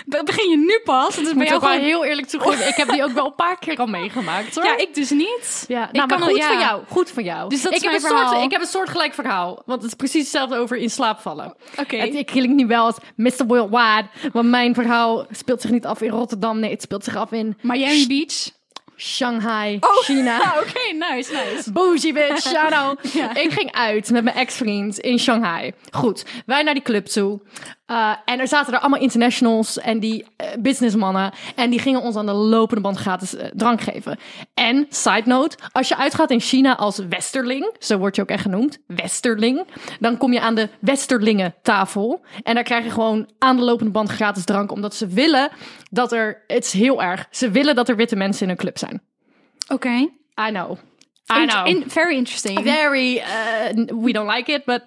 Be- 0.06 0.22
Begin 0.24 0.50
je 0.50 0.56
nu 0.56 0.80
pas? 0.84 1.16
Dus 1.16 1.28
Ik 1.28 1.34
ben 1.34 1.44
jou 1.44 1.54
ook 1.56 1.60
wel 1.62 1.70
gewoon... 1.70 1.86
heel 1.86 2.04
eerlijk 2.04 2.26
toegeven. 2.28 2.68
Ik 2.68 2.74
heb 2.76 2.88
die 2.88 3.04
ook 3.04 3.10
wel 3.12 3.26
een 3.26 3.34
paar 3.34 3.58
keer 3.58 3.76
al 3.76 3.86
meegemaakt 3.86 4.54
hoor. 4.54 4.64
Ja, 4.64 4.76
ik 4.76 4.94
dus 4.94 5.10
niet. 5.10 5.64
Ja, 5.68 5.86
ik 5.88 5.92
nou, 5.92 6.08
maar 6.08 6.18
kan 6.18 6.28
goed 6.28 6.36
ja. 6.36 6.46
van 6.46 6.58
jou. 6.60 6.82
Goed 6.88 7.10
van 7.10 7.24
jou. 7.24 7.48
Dus 7.48 7.62
dat 7.62 7.72
ik 7.72 7.76
is 7.78 7.82
heb 7.82 7.92
mijn 7.92 8.02
een 8.04 8.10
soort, 8.10 8.28
verhaal. 8.28 8.44
Ik 8.44 8.50
heb 8.50 8.60
een 8.60 8.66
soortgelijk 8.66 9.14
verhaal. 9.14 9.62
Want 9.66 9.82
het 9.82 9.90
is 9.90 9.96
precies 9.96 10.20
hetzelfde 10.22 10.56
over 10.56 10.76
in 10.76 10.90
slaap 10.90 11.20
vallen. 11.20 11.54
Oké. 11.78 11.96
Het- 11.96 12.14
Ik 12.14 12.26
klink 12.26 12.54
niet 12.54 12.66
wel 12.66 12.84
als 12.84 12.96
Mr. 13.16 13.46
Worldwide. 13.46 14.06
Want 14.32 14.48
mijn 14.48 14.74
verhaal 14.74 15.26
speelt 15.30 15.60
zich 15.60 15.70
niet 15.70 15.86
af 15.86 16.00
in 16.00 16.10
Rotterdam. 16.10 16.58
Nee, 16.58 16.69
het 16.70 16.82
speelt 16.82 17.04
zich 17.04 17.16
af 17.16 17.32
in 17.32 17.56
Miami 17.62 18.06
Beach. 18.06 18.50
Shanghai, 18.96 19.76
Oh, 19.80 20.02
China. 20.08 20.38
Oké, 20.60 20.92
nice, 21.14 21.32
nice. 21.32 21.72
Bougie 21.72 22.12
bitch. 22.12 22.50
Ja. 23.12 23.34
Ik 23.36 23.52
ging 23.52 23.72
uit 23.72 24.10
met 24.10 24.24
mijn 24.24 24.36
ex-vriend 24.36 24.98
in 24.98 25.18
Shanghai. 25.18 25.72
Goed, 25.90 26.24
wij 26.46 26.62
naar 26.62 26.74
die 26.74 26.82
club 26.82 27.06
toe. 27.06 27.40
Uh, 27.90 28.14
en 28.24 28.40
er 28.40 28.48
zaten 28.48 28.72
er 28.72 28.80
allemaal 28.80 29.00
internationals 29.00 29.78
en 29.78 30.00
die 30.00 30.22
uh, 30.22 30.46
businessmannen. 30.58 31.32
En 31.54 31.70
die 31.70 31.78
gingen 31.78 32.00
ons 32.00 32.16
aan 32.16 32.26
de 32.26 32.32
lopende 32.32 32.80
band 32.82 32.98
gratis 32.98 33.34
uh, 33.34 33.40
drank 33.54 33.80
geven. 33.80 34.18
En, 34.54 34.86
side 34.88 35.22
note, 35.24 35.56
als 35.72 35.88
je 35.88 35.96
uitgaat 35.96 36.30
in 36.30 36.40
China 36.40 36.76
als 36.76 36.98
westerling, 36.98 37.74
zo 37.78 37.98
word 37.98 38.16
je 38.16 38.22
ook 38.22 38.28
echt 38.28 38.42
genoemd, 38.42 38.78
westerling, 38.86 39.66
dan 40.00 40.16
kom 40.16 40.32
je 40.32 40.40
aan 40.40 40.54
de 40.54 40.68
westerlingen 40.80 41.54
tafel. 41.62 42.20
En 42.42 42.54
daar 42.54 42.64
krijg 42.64 42.84
je 42.84 42.90
gewoon 42.90 43.30
aan 43.38 43.56
de 43.56 43.62
lopende 43.62 43.92
band 43.92 44.10
gratis 44.10 44.44
drank, 44.44 44.72
omdat 44.72 44.94
ze 44.94 45.06
willen 45.06 45.50
dat 45.90 46.12
er, 46.12 46.44
het 46.46 46.64
is 46.64 46.72
heel 46.72 47.02
erg, 47.02 47.26
ze 47.30 47.50
willen 47.50 47.74
dat 47.74 47.88
er 47.88 47.96
witte 47.96 48.16
mensen 48.16 48.44
in 48.44 48.50
een 48.50 48.56
club 48.56 48.78
zijn. 48.78 49.02
Oké. 49.68 50.08
I 50.48 50.48
know. 50.48 50.78
I 51.40 51.46
know. 51.46 51.66
in- 51.66 51.84
very 51.86 52.14
interesting. 52.16 52.60
Very, 52.62 53.16
uh, 53.16 53.86
we 54.02 54.12
don't 54.12 54.30
like 54.36 54.52
it, 54.52 54.64
but 54.64 54.82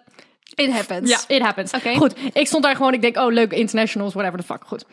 It 0.55 0.71
happens. 0.71 1.09
ja, 1.09 1.35
it 1.35 1.41
happens. 1.41 1.71
Oké. 1.73 1.95
Goed, 1.95 2.13
ik 2.33 2.47
stond 2.47 2.63
daar 2.63 2.75
gewoon, 2.75 2.93
ik 2.93 3.01
denk, 3.01 3.17
oh 3.17 3.31
leuk, 3.31 3.51
internationals, 3.51 4.13
whatever 4.13 4.39
the 4.39 4.45
fuck, 4.45 4.61
goed. 4.65 4.85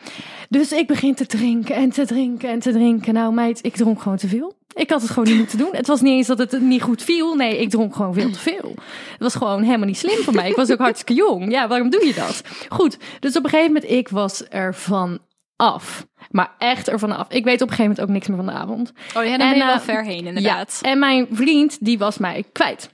Dus 0.49 0.71
ik 0.71 0.87
begin 0.87 1.15
te 1.15 1.25
drinken 1.25 1.75
en 1.75 1.89
te 1.89 2.05
drinken 2.05 2.49
en 2.49 2.59
te 2.59 2.71
drinken. 2.71 3.13
Nou 3.13 3.33
meid, 3.33 3.59
ik 3.61 3.75
dronk 3.75 4.01
gewoon 4.01 4.17
te 4.17 4.27
veel. 4.27 4.59
Ik 4.73 4.89
had 4.89 5.01
het 5.01 5.11
gewoon 5.11 5.29
niet 5.29 5.37
moeten 5.37 5.57
doen. 5.57 5.69
Het 5.71 5.87
was 5.87 6.01
niet 6.01 6.13
eens 6.13 6.27
dat 6.27 6.37
het 6.37 6.61
niet 6.61 6.81
goed 6.81 7.03
viel. 7.03 7.35
Nee, 7.35 7.57
ik 7.59 7.69
dronk 7.69 7.95
gewoon 7.95 8.13
veel 8.13 8.31
te 8.31 8.39
veel. 8.39 8.73
Het 9.11 9.19
was 9.19 9.35
gewoon 9.35 9.63
helemaal 9.63 9.87
niet 9.87 9.97
slim 9.97 10.23
van 10.23 10.35
mij. 10.35 10.49
Ik 10.49 10.55
was 10.55 10.71
ook 10.71 10.79
hartstikke 10.79 11.13
jong. 11.13 11.51
Ja, 11.51 11.67
waarom 11.67 11.89
doe 11.89 12.05
je 12.05 12.13
dat? 12.13 12.41
Goed, 12.69 12.97
dus 13.19 13.35
op 13.37 13.43
een 13.43 13.49
gegeven 13.49 13.73
moment, 13.73 13.91
ik 13.91 14.09
was 14.09 14.43
er 14.49 14.75
van 14.75 15.19
af. 15.55 16.07
Maar 16.29 16.51
echt 16.57 16.89
ervan 16.89 17.17
af. 17.17 17.27
Ik 17.29 17.43
weet 17.43 17.61
op 17.61 17.69
een 17.69 17.75
gegeven 17.75 17.83
moment 17.83 18.01
ook 18.01 18.09
niks 18.09 18.27
meer 18.27 18.37
van 18.37 18.45
de 18.45 18.51
avond. 18.51 18.91
Oh 19.17 19.23
ja, 19.23 19.29
dan 19.29 19.37
ben 19.37 19.47
je 19.47 19.53
En, 19.61 19.67
wel 19.67 19.75
eh, 19.75 19.81
ver 19.81 20.03
heen, 20.03 20.25
inderdaad. 20.25 20.79
Ja, 20.81 20.89
en 20.89 20.99
mijn 20.99 21.27
vriend, 21.31 21.77
die 21.85 21.97
was 21.97 22.17
mij 22.17 22.43
kwijt. 22.51 22.89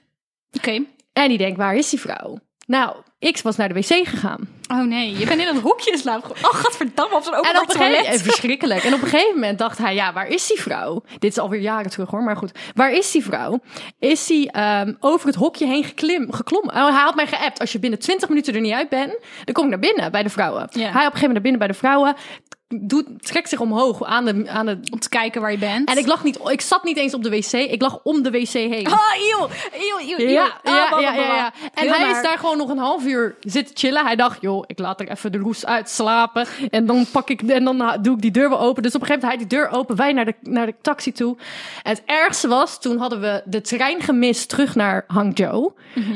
Oké. 0.52 0.84
En 1.14 1.30
die 1.30 1.38
denkt, 1.38 1.58
waar 1.58 1.75
is 1.75 1.90
die 1.90 2.00
vrouw? 2.00 2.40
Nou, 2.68 2.96
ik 3.19 3.40
was 3.42 3.56
naar 3.56 3.68
de 3.68 3.74
wc 3.74 4.07
gegaan. 4.07 4.47
Oh 4.71 4.81
nee, 4.81 5.18
je 5.18 5.26
bent 5.26 5.42
in 5.42 5.47
een 5.47 5.59
hoekje 5.62 5.92
in 5.92 5.97
slaap 5.97 6.24
gevallen. 6.24 6.44
Oh, 6.44 6.64
gadverdamme, 6.64 7.16
op 7.16 7.24
zo'n 7.24 7.33
En 7.33 7.40
openbaar 7.40 7.62
op 7.62 7.69
een 7.69 7.76
gegeven 7.76 7.94
toilet. 7.94 8.18
moment, 8.18 8.21
verschrikkelijk. 8.21 8.83
En 8.83 8.94
op 8.94 9.02
een 9.02 9.07
gegeven 9.07 9.33
moment 9.33 9.57
dacht 9.57 9.78
hij, 9.78 9.94
ja, 9.95 10.14
waar 10.14 10.28
is 10.28 10.47
die 10.47 10.62
vrouw? 10.62 11.04
Dit 11.19 11.31
is 11.31 11.38
alweer 11.38 11.59
jaren 11.59 11.92
terug 11.92 12.09
hoor, 12.09 12.24
maar 12.24 12.36
goed. 12.38 12.52
Waar 12.74 12.92
is 12.92 13.12
die 13.12 13.24
vrouw? 13.24 13.59
Is 14.00 14.28
hij 14.30 14.50
ehm, 14.52 14.94
over 15.00 15.28
het 15.28 15.36
hokje 15.36 15.66
heen 15.66 15.83
geklim, 15.83 16.31
geklommen? 16.33 16.76
Oh, 16.76 16.86
hij 16.86 17.04
had 17.04 17.16
mij 17.16 17.28
geappt, 17.28 17.59
als 17.59 17.71
je 17.71 17.80
binnen 17.80 18.00
20 18.00 18.30
minuten 18.30 18.54
er 18.54 18.62
niet 18.62 18.74
uit 18.74 18.90
bent, 18.90 19.18
dan 19.44 19.54
kom 19.54 19.64
ik 19.64 19.69
naar 19.69 19.80
binnen 19.80 20.12
bij 20.12 20.24
de 20.24 20.30
vrouwen. 20.30 20.68
Ja. 20.71 20.80
Hij 20.80 20.88
op 20.88 20.94
een 20.95 21.02
gegeven 21.02 21.12
moment 21.14 21.33
naar 21.33 21.42
binnen 21.42 21.59
bij 21.59 21.68
de 21.68 21.74
vrouwen, 21.74 22.16
doet, 22.68 23.06
trekt 23.26 23.50
zich 23.50 23.59
omhoog 23.59 24.04
aan 24.04 24.26
de, 24.26 24.50
aan 24.50 24.66
de... 24.66 24.80
Om 24.92 25.00
te 25.00 25.09
kijken 25.09 25.42
waar 25.42 25.52
je 25.52 25.57
bent. 25.57 25.90
En 25.90 25.97
ik 25.97 26.07
lag 26.07 26.24
niet, 26.24 26.40
ik 26.45 26.62
zat 26.62 26.83
niet 26.83 26.97
eens 26.97 27.14
op 27.14 27.24
de 27.24 27.30
wc, 27.30 27.52
ik 27.52 27.81
lag 27.81 28.00
om 28.04 28.24
de 28.24 28.31
wc 28.31 28.50
heen. 28.50 28.88
Oh, 28.88 29.00
eeuw, 29.18 29.47
eeuw, 29.74 30.00
eeuw, 30.00 30.18
eeuw. 30.18 30.30
Ja, 30.30 30.59
Ah, 30.64 30.74
ja, 30.74 31.00
ja, 31.00 31.14
ja, 31.14 31.36
ja. 31.36 31.54
En 31.74 31.88
hij 31.88 32.12
is 32.12 32.21
daar 32.21 32.38
gewoon 32.38 32.57
nog 32.57 32.69
een 32.69 32.78
half 32.78 33.06
uur 33.06 33.36
zitten 33.40 33.78
chillen. 33.78 34.06
Hij 34.06 34.16
dacht, 34.16 34.42
joh, 34.42 34.64
ik 34.68 34.80
laat 34.80 35.00
er 35.00 35.09
even 35.09 35.31
de 35.31 35.38
roes 35.38 35.66
uitslapen. 35.66 36.45
En 36.69 36.86
dan 36.86 37.06
pak 37.12 37.30
ik, 37.30 37.42
en 37.42 37.64
dan 37.64 37.97
doe 38.02 38.16
ik 38.16 38.21
die 38.21 38.31
deur 38.31 38.50
wel 38.50 38.59
open. 38.59 38.83
Dus 38.83 38.95
op 38.95 39.02
een 39.02 39.07
gegeven 39.07 39.28
moment 39.30 39.40
hij 39.50 39.50
die 39.50 39.59
deur 39.59 39.80
open, 39.80 39.95
wij 39.95 40.14
naar 40.14 40.26
de, 40.26 40.33
naar 40.42 40.66
de 40.66 40.76
taxi 40.81 41.12
toe. 41.12 41.38
En 41.83 41.92
het 41.92 42.04
ergste 42.06 42.47
was, 42.47 42.81
toen 42.81 42.97
hadden 42.97 43.21
we 43.21 43.42
de 43.45 43.62
trein 43.62 44.02
gemist 44.02 44.50
terug 44.50 44.76
naar 44.76 45.04
Hangzhou. 45.07 45.71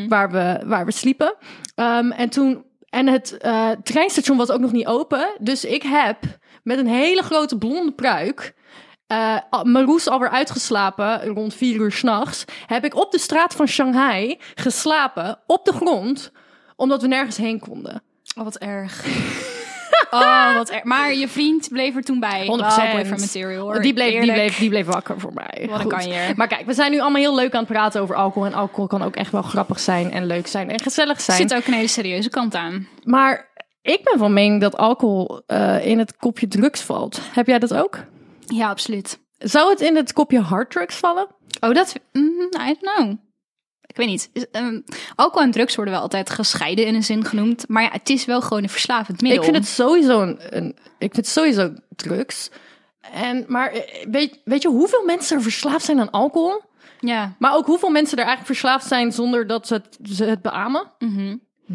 Waar, 0.07 0.31
we, 0.31 0.61
waar 0.65 0.85
we 0.85 0.91
sliepen. 0.91 1.33
Ehm, 1.75 2.11
en 2.11 2.29
toen, 2.29 2.63
en 2.89 3.07
het 3.07 3.37
eh, 3.37 3.69
treinstation 3.83 4.37
was 4.37 4.49
ook 4.51 4.59
nog 4.59 4.71
niet 4.71 4.87
open. 4.87 5.35
Dus 5.39 5.65
ik 5.65 5.83
heb 5.83 6.17
met 6.63 6.77
een 6.77 6.87
hele 6.87 7.21
grote 7.21 7.57
blonde 7.57 7.91
pruik... 7.91 8.53
Uh, 9.11 9.37
Maroes 9.63 10.07
alweer 10.07 10.29
uitgeslapen, 10.29 11.25
rond 11.25 11.53
vier 11.53 11.75
uur 11.75 11.91
s'nachts, 11.91 12.45
heb 12.65 12.85
ik 12.85 12.95
op 12.95 13.11
de 13.11 13.19
straat 13.19 13.55
van 13.55 13.67
Shanghai 13.67 14.39
geslapen, 14.55 15.39
op 15.47 15.65
de 15.65 15.73
grond, 15.73 16.31
omdat 16.75 17.01
we 17.01 17.07
nergens 17.07 17.37
heen 17.37 17.59
konden. 17.59 18.03
Oh, 18.37 18.43
wat 18.43 18.57
erg. 18.57 19.05
Oh, 20.09 20.55
wat 20.55 20.69
erg. 20.69 20.83
Maar 20.83 21.13
je 21.13 21.27
vriend 21.27 21.69
bleef 21.69 21.95
er 21.95 22.01
toen 22.01 22.19
bij. 22.19 22.41
100%. 22.41 22.45
Wow, 22.47 22.59
boyfriend 22.91 23.19
material 23.19 23.61
hoor. 23.61 23.81
Die 23.81 23.93
bleef, 23.93 24.21
die, 24.21 24.31
bleef, 24.31 24.57
die 24.57 24.69
bleef 24.69 24.85
wakker 24.85 25.19
voor 25.19 25.33
mij. 25.33 25.67
Wat 25.69 25.79
een 25.79 25.87
kanjer. 25.87 26.33
Maar 26.35 26.47
kijk, 26.47 26.65
we 26.65 26.73
zijn 26.73 26.91
nu 26.91 26.99
allemaal 26.99 27.21
heel 27.21 27.35
leuk 27.35 27.53
aan 27.53 27.59
het 27.59 27.71
praten 27.71 28.01
over 28.01 28.15
alcohol. 28.15 28.45
En 28.45 28.53
alcohol 28.53 28.87
kan 28.87 29.01
ook 29.01 29.15
echt 29.15 29.31
wel 29.31 29.41
grappig 29.41 29.79
zijn 29.79 30.11
en 30.11 30.25
leuk 30.25 30.47
zijn 30.47 30.69
en 30.69 30.79
gezellig 30.79 31.17
Er 31.17 31.23
zijn. 31.23 31.37
zit 31.37 31.53
ook 31.53 31.65
een 31.67 31.73
hele 31.73 31.87
serieuze 31.87 32.29
kant 32.29 32.55
aan. 32.55 32.87
Maar 33.03 33.50
ik 33.81 34.03
ben 34.03 34.17
van 34.17 34.33
mening 34.33 34.61
dat 34.61 34.77
alcohol 34.77 35.41
uh, 35.47 35.85
in 35.85 35.99
het 35.99 36.17
kopje 36.17 36.47
drugs 36.47 36.81
valt. 36.81 37.19
Heb 37.33 37.47
jij 37.47 37.59
dat 37.59 37.73
ook? 37.73 37.97
Ja, 38.45 38.69
absoluut. 38.69 39.19
Zou 39.37 39.69
het 39.69 39.81
in 39.81 39.95
het 39.95 40.13
kopje 40.13 40.39
harddrugs 40.39 40.95
vallen? 40.95 41.27
Oh, 41.59 41.73
dat... 41.73 41.93
Mm, 42.11 42.49
I 42.67 42.75
don't 42.79 42.79
know. 42.79 43.15
ik 43.85 43.95
weet 43.95 44.07
niet. 44.07 44.29
Is, 44.33 44.49
ehm, 44.49 44.79
alcohol 45.15 45.43
en 45.43 45.51
drugs 45.51 45.75
worden 45.75 45.93
wel 45.93 46.03
altijd 46.03 46.29
gescheiden 46.29 46.85
in 46.85 46.95
een 46.95 47.03
zin 47.03 47.25
genoemd. 47.25 47.67
Maar 47.67 47.83
ja, 47.83 47.89
het 47.91 48.09
is 48.09 48.25
wel 48.25 48.41
gewoon 48.41 48.63
een 48.63 48.69
verslavend 48.69 49.21
middel. 49.21 49.39
Ik 49.39 49.45
vind 49.45 49.57
het 49.57 49.67
sowieso 49.67 50.21
een, 50.21 50.39
een 50.57 50.77
ik 50.97 51.13
vind 51.13 51.15
het 51.15 51.27
sowieso 51.27 51.73
drugs. 51.95 52.49
En, 53.13 53.45
maar 53.47 53.71
eh, 53.71 54.05
weet, 54.09 54.41
weet 54.43 54.61
je 54.61 54.67
hoeveel 54.67 55.05
mensen 55.05 55.37
er 55.37 55.43
verslaafd 55.43 55.85
zijn 55.85 55.99
aan 55.99 56.11
alcohol? 56.11 56.61
Ja. 56.99 57.35
Maar 57.39 57.55
ook 57.55 57.65
hoeveel 57.65 57.89
mensen 57.89 58.17
er 58.17 58.25
eigenlijk 58.25 58.53
verslaafd 58.53 58.87
zijn 58.87 59.11
zonder 59.11 59.47
dat 59.47 59.67
ze 59.67 59.73
het, 59.73 59.97
ze 60.03 60.23
het 60.23 60.41
beamen? 60.41 60.91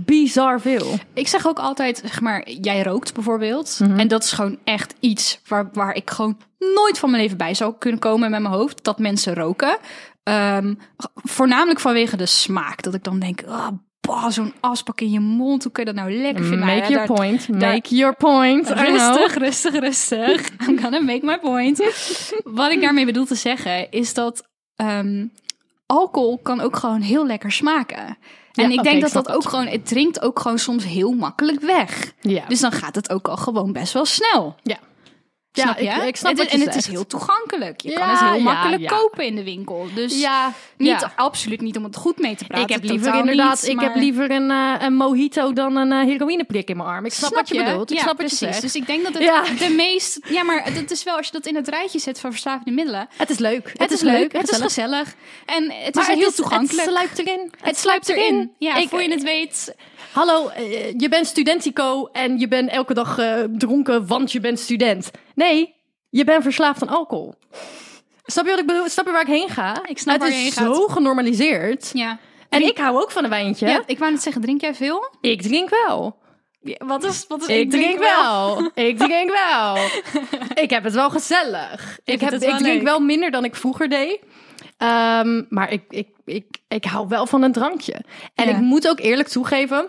Bizar 0.04 0.60
veel. 0.60 0.94
Ik 1.14 1.28
zeg 1.28 1.46
ook 1.46 1.58
altijd, 1.58 1.98
zeg 2.04 2.20
maar, 2.20 2.50
jij 2.50 2.82
rookt 2.82 3.14
bijvoorbeeld. 3.14 3.78
Mhm. 3.82 3.98
En 3.98 4.08
dat 4.08 4.24
is 4.24 4.32
gewoon 4.32 4.58
echt 4.64 4.94
iets 5.00 5.40
waar, 5.48 5.68
waar 5.72 5.94
ik 5.94 6.10
gewoon 6.10 6.36
nooit 6.58 6.98
van 6.98 7.10
mijn 7.10 7.22
leven 7.22 7.36
bij 7.38 7.54
zou 7.54 7.74
kunnen 7.78 8.00
komen 8.00 8.30
met 8.30 8.40
mijn 8.40 8.54
hoofd. 8.54 8.84
Dat 8.84 8.98
mensen 8.98 9.34
roken. 9.34 9.76
Ehm, 10.22 10.74
voornamelijk 11.14 11.80
vanwege 11.80 12.16
de 12.16 12.26
smaak. 12.26 12.82
Dat 12.82 12.94
ik 12.94 13.04
dan 13.04 13.18
denk, 13.18 13.42
ah, 13.48 13.68
bah, 14.00 14.28
zo'n 14.30 14.52
aspak 14.60 15.00
in 15.00 15.10
je 15.10 15.20
mond. 15.20 15.62
Hoe 15.62 15.72
kun 15.72 15.84
je 15.84 15.92
dat 15.92 16.04
nou 16.04 16.16
lekker 16.20 16.44
vinden? 16.44 16.66
Nou 16.66 16.78
Make 16.78 16.92
ja, 16.92 16.94
your 16.98 17.06
daar- 17.06 17.16
point. 17.16 17.60
daar- 17.60 17.72
Make 17.72 17.94
your 17.96 18.16
point. 18.16 18.70
Rustig, 18.70 19.34
rustig, 19.34 19.72
rustig. 19.78 20.48
I'm 20.68 20.78
gonna 20.78 21.00
make 21.00 21.20
my 21.26 21.38
point. 21.38 21.82
Wat 22.44 22.70
ik 22.70 22.80
daarmee 22.80 23.04
bedoel 23.04 23.24
te 23.24 23.34
zeggen 23.34 23.90
is 23.90 24.14
dat 24.14 24.42
ehm, 24.76 25.26
alcohol 25.86 26.38
kan 26.42 26.60
ook 26.60 26.76
gewoon 26.76 27.00
heel 27.00 27.26
lekker 27.26 27.52
smaken. 27.52 28.18
En 28.56 28.70
Ja, 28.70 28.76
ik 28.76 28.82
denk 28.82 29.00
dat 29.02 29.12
dat 29.12 29.28
ook 29.28 29.42
het. 29.42 29.46
gewoon, 29.46 29.66
het 29.66 29.86
drinkt 29.86 30.22
ook 30.22 30.38
gewoon 30.40 30.58
soms 30.58 30.84
heel 30.84 31.12
makkelijk 31.12 31.60
weg. 31.60 32.12
Ja. 32.20 32.44
Dus 32.48 32.60
dan 32.60 32.72
gaat 32.72 32.94
het 32.94 33.10
ook 33.10 33.28
al 33.28 33.36
gewoon 33.36 33.72
best 33.72 33.92
wel 33.92 34.04
snel. 34.04 34.54
ja. 34.62 34.78
Snap 35.62 35.78
Ja, 35.78 35.94
je? 35.94 36.00
ik, 36.00 36.06
ik 36.08 36.16
snap 36.16 36.30
en, 36.30 36.36
wat 36.36 36.50
je 36.50 36.52
en 36.58 36.60
het 36.66 36.74
is 36.74 36.86
heel 36.86 37.06
toegankelijk. 37.06 37.80
Je 37.80 37.90
Ja, 37.90 37.98
kan 37.98 38.08
het 38.08 38.20
heel 38.20 38.40
makkelijk 38.40 38.82
ja. 38.82 38.88
kopen 38.88 39.24
in 39.26 39.34
de 39.34 39.44
winkel. 39.44 39.86
Dus 39.94 40.20
Ja, 40.20 40.52
niet, 40.76 41.06
absoluut 41.16 41.60
niet 41.60 41.76
om 41.76 41.84
het 41.84 41.96
goed 41.96 42.18
mee 42.18 42.36
te 42.36 42.44
praten. 42.44 42.64
Ik 42.64 42.72
heb 42.72 42.84
liever 42.84 43.14
inderdaad, 43.14 43.66
ik 43.66 43.80
heb 43.80 43.94
liever 43.96 44.30
een, 44.30 44.50
eh, 44.50 44.74
een 44.78 44.94
mojito 44.94 45.52
dan 45.52 45.76
een 45.76 45.92
eh, 45.92 46.00
heroïneprik 46.00 46.68
in 46.68 46.76
mijn 46.76 46.88
arm. 46.88 47.04
Ik 47.04 47.12
snap, 47.12 47.34
wat 47.34 47.48
je, 47.48 47.64
bedoelt. 47.64 47.90
Ik 47.90 47.96
ja, 47.96 48.02
snap 48.02 48.16
wat 48.16 48.26
precies. 48.26 48.38
je 48.40 48.46
zegt. 48.46 48.60
Dus 48.60 48.74
ik 48.74 48.86
denk 48.86 49.02
dat 49.04 49.14
het 49.14 49.58
de 49.58 49.68
meest... 49.76 50.18
Ja, 50.28 50.42
maar 50.42 50.74
dat 50.74 50.90
is 50.90 51.02
wel 51.04 51.16
als 51.16 51.26
je 51.26 51.32
dat 51.32 51.46
in 51.46 51.54
het 51.56 51.68
rijtje 51.68 51.98
zet 51.98 52.20
van 52.20 52.30
verslavende 52.30 52.70
middelen. 52.70 53.08
Het 53.16 53.30
is 53.30 53.38
leuk. 53.38 53.72
Het, 53.76 53.90
is 53.90 54.00
leuk, 54.00 54.32
het 54.32 54.50
is 54.50 54.56
gezellig. 54.60 55.14
En 55.46 55.62
het 55.70 55.94
Maar 55.94 56.04
is 56.04 56.10
het 56.10 56.18
heel 56.18 56.28
is- 56.28 56.34
toegankelijk. 56.34 56.84
Het 56.86 56.90
sluipt 56.94 57.18
erin. 57.18 57.50
Het 57.60 57.78
sluipt 57.78 58.08
erin. 58.08 58.52
Ja, 58.58 58.76
Ik- 58.76 58.88
voor 58.88 59.02
je 59.02 59.10
het 59.10 59.22
weet. 59.22 59.74
Hallo, 60.12 60.48
eh, 60.48 60.92
je 60.98 61.08
bent 61.08 61.26
studentico 61.26 62.08
en 62.12 62.38
je 62.38 62.48
bent 62.48 62.70
elke 62.70 62.94
dag 62.94 63.18
eh, 63.18 63.42
dronken, 63.56 64.06
want 64.06 64.32
je 64.32 64.40
bent 64.40 64.58
student. 64.58 65.10
Nee, 65.34 65.74
je 66.10 66.24
bent 66.24 66.42
verslaafd 66.42 66.82
aan 66.82 66.88
alcohol. 66.96 67.34
Snap 68.24 68.44
je 68.44 68.50
wat 68.50 68.60
ik 68.60 68.66
bedoel? 68.66 68.88
Snap 68.88 69.06
je 69.06 69.12
waar 69.12 69.20
ik 69.20 69.26
heen 69.26 69.48
ga? 69.48 69.82
Ik 69.86 69.98
snap 69.98 70.14
het 70.14 70.22
waar 70.22 70.30
is 70.32 70.36
je 70.36 70.42
heen 70.42 70.52
zo 70.52 70.74
gaat. 70.74 70.92
genormaliseerd. 70.92 71.90
Ja. 71.92 72.18
En 72.48 72.62
ik 72.62 72.78
hou 72.78 72.96
ook 73.02 73.10
van 73.10 73.24
een 73.24 73.30
wijntje. 73.30 73.66
ja, 73.66 73.82
ik 73.86 73.98
wou 73.98 74.12
net 74.12 74.22
zeggen, 74.22 74.42
drink 74.42 74.60
jij 74.60 74.74
veel? 74.74 75.14
Ik 75.20 75.42
drink 75.42 75.68
wel. 75.86 76.16
Wat 76.78 77.04
is, 77.04 77.24
wat 77.28 77.40
is 77.40 77.46
Ik, 77.48 77.70
drink 77.70 77.98
wel. 77.98 78.70
ik 78.74 78.98
drink 79.06 79.30
wel. 79.48 79.76
ik 80.54 80.70
heb 80.70 80.84
het 80.84 80.94
wel 80.94 81.10
gezellig. 81.10 81.98
Ik, 82.04 82.18
vind 82.18 82.20
heb, 82.20 82.30
het 82.32 82.42
ik 82.42 82.48
drink 82.56 82.62
leuk. 82.76 82.82
wel 82.82 83.00
minder 83.00 83.30
dan 83.30 83.44
ik 83.44 83.56
vroeger 83.56 83.88
deed. 83.88 84.18
Ehm, 84.76 85.42
maar 85.48 85.72
ik, 85.72 85.82
ik, 85.88 86.08
ik, 86.24 86.44
ik 86.68 86.84
hou 86.84 87.08
wel 87.08 87.26
van 87.26 87.42
een 87.42 87.52
drankje. 87.52 87.94
En 88.34 88.48
Ja. 88.48 88.50
ik 88.54 88.58
moet 88.60 88.88
ook 88.88 89.00
eerlijk 89.00 89.28
toegeven. 89.28 89.86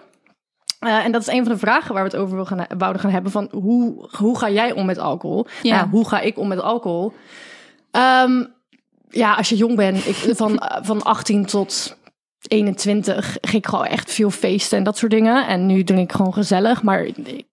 eh, 0.80 1.06
en 1.06 1.12
dat 1.12 1.22
is 1.22 1.28
een 1.28 1.44
van 1.44 1.52
de 1.54 1.58
vragen 1.60 1.94
waar 1.94 2.04
we 2.04 2.10
het 2.10 2.20
over 2.20 2.36
wil 2.36 2.46
gaan, 2.46 2.66
wouden 2.78 3.02
gaan 3.02 3.12
hebben. 3.12 3.32
Van 3.32 3.48
hoe, 3.52 4.10
hoe 4.18 4.38
ga 4.38 4.50
jij 4.50 4.72
om 4.72 4.86
met 4.86 4.98
alcohol? 4.98 5.48
Ja. 5.62 5.76
Nou, 5.76 5.90
hoe 5.90 6.08
ga 6.08 6.20
ik 6.20 6.38
om 6.38 6.48
met 6.48 6.62
alcohol? 6.62 7.14
Ehm, 7.92 8.44
ja, 9.10 9.34
als 9.34 9.50
je 9.50 9.56
jong 9.56 9.76
bent, 9.76 10.06
ik, 10.08 10.16
van, 10.36 10.58
eh, 10.58 10.78
van 10.86 11.04
18 11.04 11.46
tot 11.46 11.98
21 12.48 13.38
ging 13.42 13.64
ik 13.64 13.68
gewoon 13.68 13.86
echt 13.86 14.14
veel 14.14 14.30
feesten 14.30 14.78
en 14.78 14.84
dat 14.84 14.98
soort 14.98 15.12
dingen. 15.12 15.48
En 15.48 15.66
nu 15.66 15.84
drink 15.84 16.10
ik 16.10 16.16
gewoon 16.16 16.34
gezellig. 16.34 16.84
Maar 16.84 17.06
ik, 17.06 17.46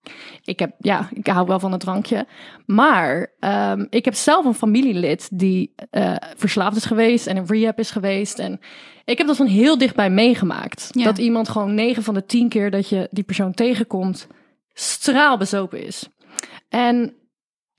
ik, 0.44 0.58
heb, 0.58 0.74
ja, 0.78 1.08
ik 1.12 1.26
hou 1.26 1.46
wel 1.46 1.60
van 1.60 1.72
een 1.72 1.78
drankje. 1.78 2.26
Maar 2.66 3.32
ehm, 3.40 3.84
ik 3.90 4.04
heb 4.04 4.14
zelf 4.14 4.44
een 4.44 4.54
familielid 4.54 5.28
die 5.32 5.74
eh, 5.90 6.14
verslaafd 6.36 6.76
is 6.76 6.84
geweest 6.84 7.26
en 7.26 7.36
in 7.36 7.44
rehab 7.46 7.78
is 7.78 7.90
geweest. 7.90 8.38
En 8.38 8.60
ik 9.04 9.18
heb 9.18 9.26
dat 9.26 9.36
van 9.36 9.46
heel 9.46 9.78
dichtbij 9.78 10.10
meegemaakt. 10.10 10.88
Ja. 10.90 11.04
Dat 11.04 11.18
iemand 11.18 11.48
gewoon 11.48 11.74
9 11.74 12.02
van 12.02 12.14
de 12.14 12.26
10 12.26 12.48
keer 12.48 12.70
dat 12.70 12.88
je 12.88 13.08
die 13.10 13.24
persoon 13.24 13.54
tegenkomt, 13.54 14.26
straalbezopen 14.72 15.86
is. 15.86 16.08
En 16.68 17.14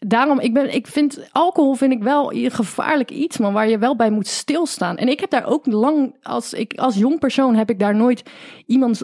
daarom, 0.07 0.39
ik, 0.39 0.53
ben, 0.53 0.73
ik 0.73 0.87
vind 0.87 1.27
alcohol 1.31 1.73
vind 1.73 1.91
ik 1.91 2.03
wel 2.03 2.33
een 2.33 2.51
gevaarlijk 2.51 3.11
iets, 3.11 3.37
man, 3.37 3.53
waar 3.53 3.69
je 3.69 3.77
wel 3.77 3.95
bij 3.95 4.09
moet 4.09 4.27
stilstaan. 4.27 4.97
En 4.97 5.07
ik 5.07 5.19
heb 5.19 5.29
daar 5.29 5.45
ook 5.45 5.65
lang, 5.65 6.15
als, 6.21 6.53
ik, 6.53 6.73
als 6.73 6.95
jong 6.95 7.19
persoon 7.19 7.55
heb 7.55 7.69
ik 7.69 7.79
daar 7.79 7.95
nooit 7.95 8.23
iemand 8.65 9.01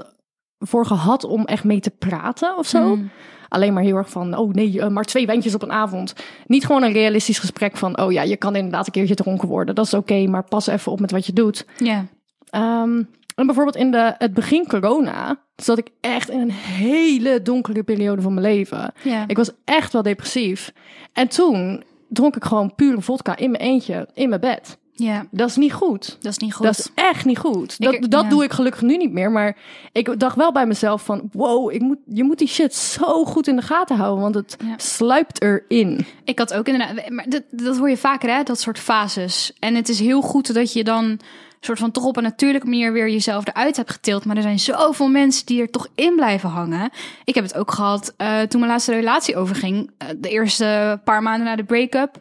voor 0.59 0.85
gehad 0.85 1.23
om 1.23 1.45
echt 1.45 1.63
mee 1.63 1.79
te 1.79 1.89
praten 1.89 2.57
of 2.57 2.67
zo. 2.67 2.95
Mm. 2.95 3.09
Alleen 3.49 3.73
maar 3.73 3.83
heel 3.83 3.95
erg 3.95 4.09
van, 4.09 4.37
oh 4.37 4.53
nee, 4.53 4.81
eh, 4.81 4.87
maar 4.87 5.03
twee 5.03 5.25
wijntjes 5.25 5.55
op 5.55 5.61
een 5.61 5.71
avond. 5.71 6.13
Niet 6.47 6.65
gewoon 6.65 6.83
een 6.83 6.91
realistisch 6.91 7.39
gesprek 7.39 7.77
van, 7.77 7.99
oh 7.99 8.11
ja, 8.11 8.21
je 8.21 8.37
kan 8.37 8.55
inderdaad 8.55 8.85
een 8.85 8.91
keertje 8.91 9.15
dronken 9.15 9.47
worden. 9.47 9.75
Dat 9.75 9.85
is 9.85 9.93
oké, 9.93 10.27
maar 10.27 10.43
pas 10.43 10.67
even 10.67 10.91
op 10.91 10.99
met 10.99 11.11
wat 11.11 11.25
je 11.25 11.33
doet. 11.33 11.65
Ja. 11.77 12.05
Ehm, 12.49 13.03
en 13.41 13.45
bijvoorbeeld 13.45 13.75
in 13.75 13.91
de, 13.91 14.15
het 14.17 14.33
begin 14.33 14.67
corona 14.67 15.39
zat 15.55 15.77
ik 15.77 15.87
echt 16.01 16.29
in 16.29 16.39
een 16.39 16.51
hele 16.51 17.41
donkere 17.41 17.83
periode 17.83 18.21
van 18.21 18.33
mijn 18.33 18.45
leven. 18.45 18.93
Ja. 19.03 19.23
Ik 19.27 19.37
was 19.37 19.51
echt 19.65 19.93
wel 19.93 20.01
depressief. 20.01 20.71
En 21.13 21.27
toen 21.27 21.83
dronk 22.09 22.35
ik 22.35 22.43
gewoon 22.43 22.75
pure 22.75 23.01
vodka 23.01 23.37
in 23.37 23.51
mijn 23.51 23.63
eentje, 23.63 24.07
in 24.13 24.29
mijn 24.29 24.41
bed. 24.41 24.77
ja, 24.93 25.25
Dat 25.31 25.49
is 25.49 25.55
niet 25.55 25.73
goed. 25.73 26.17
dat 26.19 26.31
is 26.31 26.37
niet 26.37 26.53
goed. 26.53 26.65
Dat 26.65 26.77
is 26.79 26.89
echt 26.95 27.25
niet 27.25 27.37
goed. 27.37 27.79
Dat, 27.81 27.93
Ik- 27.93 28.11
dat 28.11 28.23
ja. 28.23 28.29
doe 28.29 28.43
ik 28.43 28.51
gelukkig 28.53 28.81
nu 28.81 28.97
niet 28.97 29.11
meer. 29.11 29.31
Maar 29.31 29.57
ik 29.91 30.19
dacht 30.19 30.35
wel 30.35 30.51
bij 30.51 30.65
mezelf 30.65 31.05
van... 31.05 31.29
Wow, 31.31 31.71
ik 31.71 31.81
moet, 31.81 31.97
je 32.05 32.23
moet 32.23 32.37
die 32.37 32.47
shit 32.47 32.75
zo 32.75 33.25
goed 33.25 33.47
in 33.47 33.55
de 33.55 33.61
gaten 33.61 33.95
houden. 33.95 34.21
Want 34.21 34.35
het 34.35 34.57
Ja. 34.65 34.73
sluipt 34.77 35.41
erin. 35.41 36.05
Ik 36.23 36.39
had 36.39 36.53
ook 36.53 36.67
inderdaad, 36.67 37.09
maar 37.09 37.25
dat, 37.29 37.43
dat 37.51 37.77
hoor 37.77 37.89
je 37.89 37.97
vaker, 37.97 38.35
hè, 38.35 38.43
dat 38.43 38.59
soort 38.59 38.79
fases. 38.79 39.53
En 39.59 39.75
het 39.75 39.89
is 39.89 39.99
heel 39.99 40.21
goed 40.21 40.53
dat 40.53 40.73
je 40.73 40.83
dan 40.83 41.19
soort 41.65 41.79
van 41.79 41.91
toch 41.91 42.03
op 42.03 42.17
een 42.17 42.23
natuurlijke 42.23 42.67
manier 42.67 42.93
weer 42.93 43.09
jezelf 43.09 43.47
eruit 43.47 43.77
hebt 43.77 43.91
getild. 43.91 44.25
Maar 44.25 44.35
er 44.35 44.41
zijn 44.41 44.59
zoveel 44.59 45.07
mensen 45.07 45.45
die 45.45 45.61
er 45.61 45.69
toch 45.69 45.87
in 45.95 46.15
blijven 46.15 46.49
hangen. 46.49 46.89
Ik 47.23 47.35
heb 47.35 47.43
het 47.43 47.55
ook 47.55 47.71
gehad 47.71 48.13
eh, 48.17 48.41
toen 48.41 48.59
mijn 48.59 48.71
laatste 48.71 48.93
relatie 48.93 49.35
overging. 49.35 49.91
Eh, 49.97 50.07
de 50.17 50.29
eerste 50.29 51.01
paar 51.03 51.21
maanden 51.21 51.45
na 51.45 51.55
de 51.55 51.63
break-up 51.63 52.15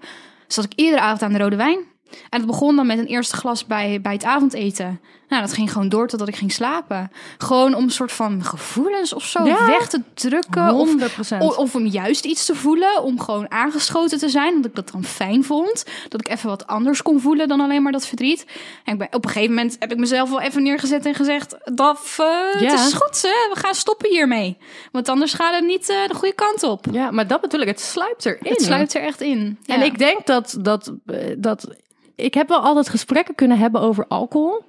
zat 0.47 0.65
ik 0.65 0.73
iedere 0.75 1.01
avond 1.01 1.23
aan 1.23 1.33
de 1.33 1.39
rode 1.39 1.57
wijn. 1.57 1.79
En 2.11 2.39
het 2.39 2.47
begon 2.47 2.77
dan 2.77 2.87
met 2.87 2.99
een 2.99 3.07
eerste 3.07 3.37
glas 3.37 3.67
bij, 3.67 4.01
bij 4.01 4.13
het 4.13 4.25
avondeten. 4.25 5.01
Nou, 5.31 5.43
dat 5.43 5.53
ging 5.53 5.73
gewoon 5.73 5.89
door 5.89 6.09
totdat 6.09 6.29
ik 6.29 6.37
ging 6.37 6.53
slapen. 6.53 7.11
Gewoon 7.39 7.75
om 7.75 7.83
een 7.83 7.91
soort 7.91 8.13
van 8.13 8.45
gevoelens 8.45 9.13
of 9.13 9.25
zo 9.25 9.45
Ja. 9.45 9.67
weg 9.67 9.89
te 9.89 10.03
drukken. 10.15 10.75
Of 10.75 10.89
100%. 10.89 11.43
O- 11.43 11.47
Of 11.47 11.75
om 11.75 11.87
juist 11.87 12.25
iets 12.25 12.47
te 12.47 12.55
voelen, 12.55 13.03
om 13.03 13.21
gewoon 13.21 13.51
aangeschoten 13.51 14.19
te 14.19 14.29
zijn, 14.29 14.55
omdat 14.55 14.71
ik 14.71 14.77
dat 14.77 14.91
dan 14.93 15.05
fijn 15.05 15.45
vond. 15.45 15.85
Dat 16.09 16.21
ik 16.21 16.29
even 16.29 16.49
wat 16.49 16.67
anders 16.67 17.03
kon 17.03 17.21
voelen 17.21 17.49
dan 17.49 17.61
alleen 17.61 17.83
maar 17.83 17.93
dat 17.93 18.07
verdriet. 18.07 18.47
En 18.85 18.93
ik 18.93 18.99
ben, 18.99 19.09
op 19.11 19.25
een 19.25 19.31
gegeven 19.31 19.55
moment 19.55 19.77
heb 19.79 19.93
ik 19.93 19.99
mezelf 19.99 20.29
wel 20.31 20.41
even 20.41 20.63
neergezet 20.63 21.07
en 21.07 21.15
gezegd: 21.15 21.57
Daf, 21.75 22.19
eh, 22.19 22.27
Ja. 22.61 22.71
het 22.71 22.81
is 22.81 22.93
goed, 22.93 23.23
hè? 23.23 23.55
we 23.55 23.61
gaan 23.61 23.75
stoppen 23.75 24.11
hiermee. 24.11 24.57
Want 24.93 25.09
anders 25.09 25.33
gaat 25.33 25.55
het 25.55 25.65
niet 25.65 25.89
eh, 25.89 25.97
de 26.09 26.15
goede 26.15 26.35
kant 26.35 26.63
op. 26.63 26.85
Ja, 26.93 27.11
maar 27.11 27.27
dat 27.27 27.41
bedoel 27.41 27.61
ik. 27.61 27.67
Het 27.69 27.81
sluipt 27.81 28.27
erin. 28.27 28.53
Het 28.53 28.63
sluit 28.63 28.95
er 28.95 29.03
echt 29.03 29.21
in. 29.21 29.59
Ja. 29.63 29.75
En 29.75 29.83
ik 29.83 29.99
denk 29.99 30.27
dat, 30.27 30.57
dat, 30.61 30.93
eh, 31.07 31.17
dat... 31.39 31.67
Ik 32.15 32.35
heb 32.35 32.49
wel 32.49 32.59
altijd 32.61 32.89
gesprekken 32.89 33.35
kunnen 33.35 33.59
hebben 33.59 33.81
over 33.81 34.05
alcohol. 34.09 34.65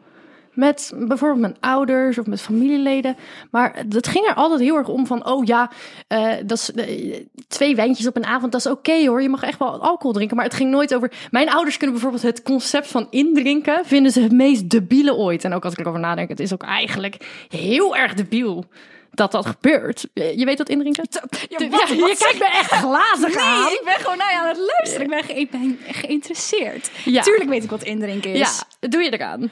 Met 0.53 0.91
bijvoorbeeld 0.95 1.39
mijn 1.41 1.55
ouders 1.59 2.17
of 2.17 2.25
met 2.25 2.41
familieleden. 2.41 3.15
Maar 3.51 3.83
het 3.89 4.07
ging 4.07 4.27
er 4.27 4.33
altijd 4.33 4.59
heel 4.59 4.75
erg 4.75 4.87
om 4.87 5.05
van... 5.07 5.25
Oh 5.27 5.45
ja, 5.45 5.71
eh, 6.07 6.31
dat 6.45 6.57
is, 6.57 6.71
eh, 6.71 7.15
twee 7.47 7.75
wijntjes 7.75 8.07
op 8.07 8.15
een 8.15 8.25
avond, 8.25 8.51
dat 8.51 8.65
is 8.65 8.71
oké 8.71 9.07
hoor. 9.07 9.21
Je 9.21 9.29
mag 9.29 9.43
echt 9.43 9.59
wel 9.59 9.81
alcohol 9.81 10.11
drinken. 10.13 10.35
Maar 10.35 10.45
het 10.45 10.53
ging 10.53 10.69
nooit 10.71 10.95
over... 10.95 11.11
Mijn 11.31 11.49
ouders 11.49 11.75
kunnen 11.77 11.95
bijvoorbeeld 11.95 12.23
het 12.23 12.43
concept 12.43 12.87
van 12.87 13.07
indrinken... 13.09 13.85
vinden 13.85 14.11
ze 14.11 14.21
het 14.21 14.31
meest 14.31 14.69
debiele 14.69 15.15
ooit. 15.15 15.43
En 15.43 15.53
ook 15.53 15.63
als 15.63 15.73
ik 15.73 15.79
erover 15.79 15.99
nadenk, 15.99 16.29
het 16.29 16.39
is 16.39 16.53
ook 16.53 16.63
eigenlijk 16.63 17.45
heel 17.49 17.95
erg 17.95 18.13
debiel... 18.13 18.65
Dat 19.13 19.31
dat 19.31 19.45
gebeurt. 19.45 20.07
Je 20.13 20.33
je 20.37 20.45
weet 20.45 20.57
wat 20.57 20.69
indrinken? 20.69 21.05
Ja, 21.09 21.21
Ja, 21.57 21.69
wat- 21.69 21.87
je 21.89 22.15
kijkt 22.19 22.39
me 22.39 22.45
echt 22.45 22.71
glazig 22.71 23.35
aan. 23.37 23.63
Nee, 23.63 23.73
ik 23.73 23.81
ben 23.85 23.93
gewoon 23.93 24.17
naar 24.17 24.31
je 24.31 24.37
aan 24.39 24.47
het 24.47 24.57
luisteren. 24.77 25.01
Ik 25.01 25.09
ben, 25.09 25.23
ge- 25.23 25.39
ik 25.39 25.49
ben 25.51 25.79
geïnteresseerd. 25.87 26.91
Ja. 27.05 27.21
Tuurlijk 27.21 27.49
weet 27.49 27.63
ik 27.63 27.69
wat 27.69 27.83
indrinken 27.83 28.33
is. 28.33 28.63
Ja, 28.79 28.87
doe 28.87 29.01
je 29.03 29.09
eraan? 29.13 29.49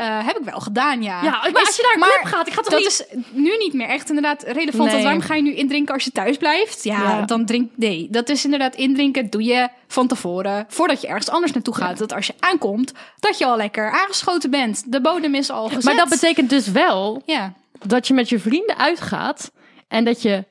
Eh, 0.00 0.26
heb 0.26 0.38
ik 0.38 0.44
wel 0.44 0.60
gedaan, 0.60 1.02
ja. 1.02 1.22
Ja, 1.22 1.30
maar 1.30 1.62
als 1.66 1.76
je 1.76 1.82
naar 1.82 2.08
een 2.08 2.14
club 2.14 2.32
gaat, 2.32 2.46
ik 2.46 2.52
ga 2.52 2.60
toch 2.62 2.70
dat 2.70 2.78
niet- 2.78 2.88
is 2.88 3.04
nu 3.30 3.56
niet 3.56 3.72
meer 3.72 3.88
echt 3.88 4.08
inderdaad 4.08 4.42
relevant. 4.42 4.74
Nee. 4.84 4.90
Want 4.92 5.02
waarom 5.02 5.20
ga 5.20 5.34
je 5.34 5.42
nu 5.42 5.54
indrinken 5.54 5.94
als 5.94 6.04
je 6.04 6.10
thuis 6.12 6.36
blijft? 6.36 6.84
Ja, 6.84 7.02
Ja. 7.02 7.22
dan 7.22 7.44
drink... 7.46 7.70
Nee, 7.76 8.08
dat 8.10 8.28
is 8.28 8.44
inderdaad 8.44 8.74
indrinken 8.74 9.30
doe 9.30 9.42
je 9.44 9.68
van 9.88 10.06
tevoren. 10.06 10.64
Voordat 10.68 11.00
je 11.00 11.06
ergens 11.06 11.28
anders 11.28 11.52
naartoe 11.52 11.74
gaat. 11.74 11.98
Dat 11.98 12.12
als 12.12 12.26
je 12.26 12.34
aankomt, 12.40 12.92
dat 13.18 13.38
je 13.38 13.44
al 13.46 13.56
lekker 13.56 13.90
aangeschoten 13.90 14.50
bent. 14.50 14.92
De 14.92 15.00
bodem 15.00 15.34
is 15.34 15.50
al 15.50 15.68
gezet. 15.68 15.84
Maar 15.84 15.96
dat 15.96 16.08
betekent 16.08 16.50
dus 16.50 16.66
wel 16.70 17.22
Ja, 17.26 17.52
dat 17.86 18.06
je 18.08 18.14
met 18.14 18.28
je 18.28 18.38
vrienden 18.38 18.76
uitgaat 18.78 19.52
en 19.88 20.04
dat 20.04 20.22
je 20.22 20.44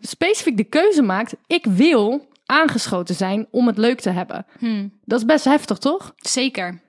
specifiek 0.00 0.56
de 0.56 0.64
keuze 0.64 1.02
maakt: 1.02 1.34
ik 1.46 1.64
wil 1.68 2.28
aangeschoten 2.46 3.14
zijn 3.14 3.46
om 3.50 3.66
het 3.66 3.78
leuk 3.78 4.00
te 4.00 4.10
hebben. 4.10 4.46
Hm. 4.58 4.88
Dat 5.04 5.18
is 5.18 5.24
best 5.26 5.44
heftig, 5.44 5.78
toch? 5.78 6.12
zeker. 6.16 6.82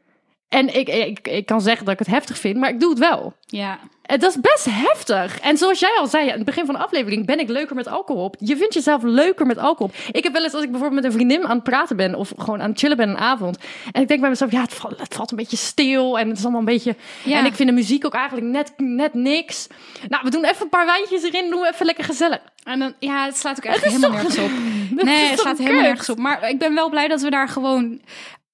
En 0.49 0.75
ik, 0.75 0.89
ik, 0.89 1.27
ik 1.27 1.45
kan 1.45 1.61
zeggen 1.61 1.85
dat 1.85 1.93
ik 1.93 1.99
het 1.99 2.07
heftig 2.07 2.37
vind, 2.37 2.57
maar 2.57 2.69
ik 2.69 2.79
doe 2.79 2.89
het 2.89 2.99
wel. 2.99 3.33
Ja. 3.45 3.79
En 4.05 4.19
dat 4.19 4.29
is 4.29 4.41
best 4.41 4.65
heftig. 4.69 5.39
En 5.39 5.57
zoals 5.57 5.79
jij 5.79 5.97
al 5.99 6.07
zei 6.07 6.29
aan 6.29 6.35
het 6.35 6.45
begin 6.45 6.65
van 6.65 6.75
de 6.75 6.83
aflevering, 6.83 7.25
ben 7.25 7.39
ik 7.39 7.49
leuker 7.49 7.75
met 7.75 7.87
alcohol 7.87 8.23
op. 8.23 8.35
Je 8.39 8.57
vindt 8.57 8.73
jezelf 8.73 9.03
leuker 9.03 9.45
met 9.45 9.57
alcohol. 9.57 9.93
Ik 10.11 10.23
heb 10.23 10.33
wel 10.33 10.43
eens 10.43 10.53
als 10.53 10.63
ik 10.63 10.71
bijvoorbeeld 10.71 11.01
met 11.01 11.11
een 11.11 11.17
vriendin 11.17 11.47
aan 11.47 11.55
het 11.55 11.63
praten 11.63 11.97
ben 11.97 12.15
of 12.15 12.33
gewoon 12.37 12.61
aan 12.61 12.69
het 12.69 12.79
chillen 12.79 12.97
ben 12.97 13.09
een 13.09 13.17
avond. 13.17 13.57
En 13.91 14.01
ik 14.01 14.07
denk 14.07 14.19
bij 14.19 14.29
mezelf, 14.29 14.51
ja, 14.51 14.61
het 14.61 14.73
valt, 14.73 14.99
het 14.99 15.13
valt 15.13 15.31
een 15.31 15.37
beetje 15.37 15.57
stil 15.57 16.19
en 16.19 16.27
het 16.27 16.37
is 16.37 16.43
allemaal 16.43 16.59
een 16.59 16.65
beetje. 16.65 16.95
Ja. 17.23 17.37
En 17.37 17.45
ik 17.45 17.53
vind 17.53 17.69
de 17.69 17.75
muziek 17.75 18.05
ook 18.05 18.13
eigenlijk 18.13 18.47
net, 18.47 18.73
net 18.77 19.13
niks. 19.13 19.67
Nou, 20.07 20.23
we 20.23 20.29
doen 20.29 20.45
even 20.45 20.61
een 20.61 20.69
paar 20.69 20.85
wijntjes 20.85 21.23
erin, 21.23 21.49
doen 21.49 21.61
we 21.61 21.69
even 21.73 21.85
lekker 21.85 22.03
gezellig. 22.03 22.39
En 22.63 22.79
dan, 22.79 22.93
ja, 22.99 23.25
het 23.25 23.37
slaat 23.37 23.57
ook 23.57 23.63
echt 23.63 23.83
helemaal 23.83 24.11
nergens 24.11 24.37
op. 24.37 24.49
Nee, 24.95 25.29
het 25.29 25.39
slaat 25.39 25.57
helemaal 25.57 25.81
nergens 25.81 26.09
op. 26.09 26.17
Maar 26.17 26.49
ik 26.49 26.59
ben 26.59 26.73
wel 26.73 26.89
blij 26.89 27.07
dat 27.07 27.21
we 27.21 27.29
daar 27.29 27.47
gewoon... 27.49 28.01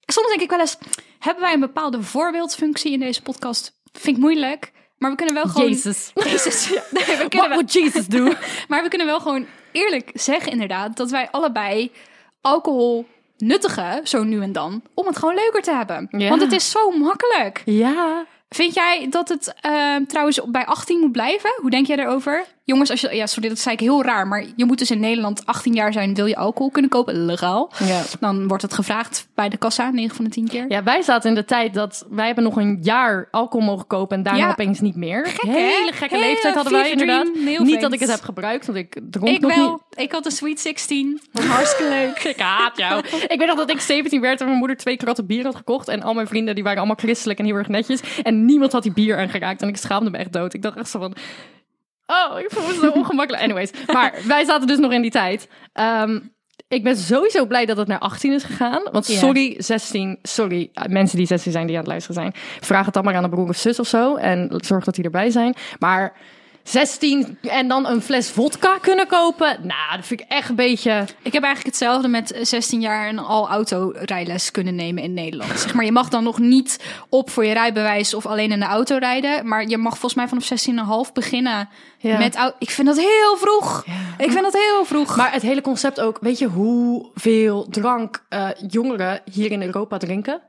Soms 0.06 0.28
denk 0.28 0.40
ik 0.40 0.50
wel 0.50 0.60
eens, 0.60 0.78
hebben 1.18 1.42
wij 1.42 1.52
een 1.52 1.60
bepaalde 1.60 2.02
voorbeeldfunctie 2.02 2.92
in 2.92 3.00
deze 3.00 3.22
podcast? 3.22 3.76
Vind 3.92 4.16
ik 4.16 4.22
moeilijk. 4.22 4.72
Maar 4.98 5.10
we 5.10 5.16
kunnen 5.16 5.34
wel 5.34 5.46
gewoon... 5.46 5.68
Jezus. 5.68 6.10
Jezus. 6.30 6.68
Ja, 6.68 6.82
nee, 6.90 7.04
we 7.04 7.16
Wat 7.16 7.28
kunnen 7.28 7.48
wel, 7.48 7.58
moet 7.58 7.72
Jesus 7.72 8.06
doen? 8.06 8.36
maar 8.68 8.82
we 8.82 8.88
kunnen 8.88 9.06
wel 9.06 9.20
gewoon 9.20 9.46
eerlijk 9.72 10.10
zeggen 10.14 10.52
inderdaad... 10.52 10.96
dat 10.96 11.10
wij 11.10 11.28
allebei 11.30 11.90
alcohol 12.40 13.06
nuttigen, 13.38 14.06
zo 14.06 14.22
nu 14.22 14.42
en 14.42 14.52
dan... 14.52 14.82
om 14.94 15.06
het 15.06 15.18
gewoon 15.18 15.34
leuker 15.34 15.62
te 15.62 15.74
hebben. 15.74 16.08
Ja. 16.10 16.28
Want 16.28 16.40
het 16.40 16.52
is 16.52 16.70
zo 16.70 16.90
makkelijk. 16.90 17.62
Ja. 17.64 18.26
Vind 18.48 18.74
jij 18.74 19.06
dat 19.10 19.28
het 19.28 19.54
eh, 19.60 19.96
trouwens 20.06 20.40
bij 20.46 20.66
18 20.66 21.00
moet 21.00 21.12
blijven? 21.12 21.50
Hoe 21.56 21.70
denk 21.70 21.86
jij 21.86 21.96
daarover? 21.96 22.44
Jongens, 22.64 22.90
als 22.90 23.00
je, 23.00 23.14
ja, 23.14 23.26
sorry, 23.26 23.48
dat 23.48 23.58
zei 23.58 23.74
ik 23.74 23.80
heel 23.80 24.02
raar, 24.02 24.26
maar 24.26 24.44
je 24.56 24.64
moet 24.64 24.78
dus 24.78 24.90
in 24.90 25.00
Nederland 25.00 25.46
18 25.46 25.74
jaar 25.74 25.92
zijn, 25.92 26.14
wil 26.14 26.26
je 26.26 26.36
alcohol 26.36 26.70
kunnen 26.70 26.90
kopen, 26.90 27.24
legaal. 27.24 27.72
Ja. 27.84 28.02
Dan 28.20 28.48
wordt 28.48 28.62
het 28.62 28.74
gevraagd 28.74 29.28
bij 29.34 29.48
de 29.48 29.56
kassa, 29.56 29.90
9 29.90 30.16
van 30.16 30.24
de 30.24 30.30
10 30.30 30.48
keer. 30.48 30.64
Ja, 30.68 30.82
wij 30.82 31.02
zaten 31.02 31.28
in 31.28 31.34
de 31.34 31.44
tijd 31.44 31.74
dat 31.74 32.06
wij 32.10 32.26
hebben 32.26 32.44
nog 32.44 32.56
een 32.56 32.78
jaar 32.82 33.28
alcohol 33.30 33.66
mogen 33.66 33.86
kopen 33.86 34.16
en 34.16 34.22
daarna 34.22 34.40
Ja. 34.40 34.50
opeens 34.50 34.80
niet 34.80 34.96
meer. 34.96 35.26
Gek, 35.26 35.42
hè? 35.42 35.52
Hele 35.52 35.92
gekke 35.92 36.14
Hele 36.14 36.26
leeftijd 36.26 36.54
hadden 36.54 36.72
wij 36.72 36.90
inderdaad. 36.90 37.28
dream, 37.34 37.64
niet 37.64 37.80
dat 37.80 37.92
ik 37.92 38.00
het 38.00 38.10
heb 38.10 38.20
gebruikt, 38.20 38.66
want 38.66 38.78
ik 38.78 39.00
dronk 39.10 39.28
ik 39.34 39.40
nog 39.40 39.54
wel. 39.54 39.70
niet. 39.70 40.00
Ik 40.04 40.12
had 40.12 40.24
een 40.24 40.30
Sweet 40.32 40.60
16. 40.60 41.20
Was 41.32 41.44
hartstikke 41.44 41.88
leuk. 41.92 42.18
Ik 42.34 42.40
haat 42.40 42.76
jou. 42.76 43.04
ik 43.28 43.34
weet 43.38 43.46
nog 43.46 43.56
dat 43.56 43.70
ik 43.70 43.80
17 43.80 44.20
werd 44.20 44.40
en 44.40 44.46
mijn 44.46 44.58
moeder 44.58 44.76
twee 44.76 44.96
kratten 44.96 45.26
bier 45.26 45.44
had 45.44 45.56
gekocht. 45.56 45.88
En 45.88 46.02
al 46.02 46.14
mijn 46.14 46.26
vrienden 46.26 46.54
die 46.54 46.62
waren 46.64 46.78
allemaal 46.78 46.96
christelijk 46.98 47.38
en 47.38 47.44
heel 47.44 47.54
erg 47.56 47.68
netjes. 47.68 48.00
En 48.22 48.44
niemand 48.44 48.72
had 48.72 48.82
die 48.82 48.92
bier 48.92 49.18
aangeraakt. 49.18 49.62
En 49.62 49.68
ik 49.68 49.76
schaamde 49.76 50.10
me 50.10 50.16
echt 50.18 50.32
dood. 50.32 50.54
Ik 50.54 50.62
dacht 50.62 50.76
echt 50.76 50.88
zo 50.90 50.98
van... 50.98 51.14
Oh, 52.06 52.38
ik 52.38 52.50
voel 52.50 52.66
me 52.66 52.74
zo 52.74 52.90
ongemakkelijk. 52.90 53.44
Anyways. 53.44 53.70
Maar 53.92 54.14
wij 54.26 54.44
zaten 54.44 54.66
dus 54.66 54.78
nog 54.78 54.92
in 54.92 55.02
die 55.02 55.10
tijd. 55.10 55.48
Ehm, 55.72 56.20
ik 56.68 56.82
ben 56.82 56.96
sowieso 56.96 57.46
blij 57.46 57.66
dat 57.66 57.76
het 57.76 57.88
naar 57.88 57.98
18 57.98 58.32
is 58.32 58.42
gegaan. 58.42 58.82
Want 58.92 59.04
sorry, 59.04 59.54
16, 59.58 60.18
sorry, 60.22 60.70
mensen 60.88 61.16
die 61.16 61.26
16 61.26 61.52
zijn 61.52 61.66
die 61.66 61.74
aan 61.74 61.82
het 61.82 61.90
luisteren 61.90 62.22
zijn. 62.22 62.32
Vraag 62.60 62.84
het 62.84 62.94
dan 62.94 63.04
maar 63.04 63.14
aan 63.14 63.24
een 63.24 63.30
broer 63.30 63.48
of 63.48 63.56
zus 63.56 63.78
of 63.80 63.86
zo. 63.86 64.16
En 64.16 64.54
zorg 64.56 64.84
dat 64.84 64.94
die 64.94 65.04
erbij 65.04 65.30
zijn. 65.30 65.54
Maar 65.78 66.16
16 66.62 67.38
en 67.42 67.68
dan 67.68 67.86
een 67.86 68.02
fles 68.02 68.30
vodka 68.30 68.78
kunnen 68.78 69.06
kopen. 69.06 69.56
Nou, 69.62 69.96
dat 69.96 70.06
vind 70.06 70.20
ik 70.20 70.26
echt 70.28 70.48
een 70.48 70.54
beetje... 70.54 71.06
Ik 71.22 71.32
heb 71.32 71.42
eigenlijk 71.42 71.74
hetzelfde 71.76 72.08
met 72.08 72.38
16 72.42 72.80
jaar 72.80 73.08
een 73.08 73.18
al 73.18 73.48
autorijles 73.48 74.50
kunnen 74.50 74.74
nemen 74.74 75.02
in 75.02 75.14
Nederland. 75.14 75.58
Zeg 75.58 75.74
maar, 75.74 75.84
je 75.84 75.92
mag 75.92 76.08
dan 76.08 76.22
nog 76.24 76.38
niet 76.38 76.84
op 77.08 77.30
voor 77.30 77.44
je 77.44 77.52
rijbewijs 77.52 78.14
of 78.14 78.26
alleen 78.26 78.50
in 78.52 78.60
de 78.60 78.66
auto 78.66 78.96
rijden. 78.96 79.48
Maar 79.48 79.66
je 79.68 79.78
mag 79.78 79.92
volgens 79.98 80.14
mij 80.14 80.28
vanaf 80.28 81.06
16,5 81.06 81.12
beginnen 81.12 81.68
Ja. 81.98 82.18
met 82.18 82.36
auto. 82.36 82.56
Ik 82.58 82.70
vind 82.70 82.86
dat 82.86 82.98
heel 82.98 83.36
vroeg. 83.36 83.84
Ik 84.18 84.30
vind 84.30 84.42
dat 84.42 84.52
heel 84.52 84.84
vroeg. 84.84 85.16
Maar 85.16 85.32
het 85.32 85.42
hele 85.42 85.60
concept 85.60 86.00
ook, 86.00 86.18
weet 86.20 86.38
je 86.38 86.46
hoeveel 86.46 87.66
drank 87.70 88.24
eh, 88.28 88.48
jongeren 88.68 89.20
hier 89.32 89.50
in 89.50 89.62
Europa 89.62 89.96
drinken? 89.98 90.40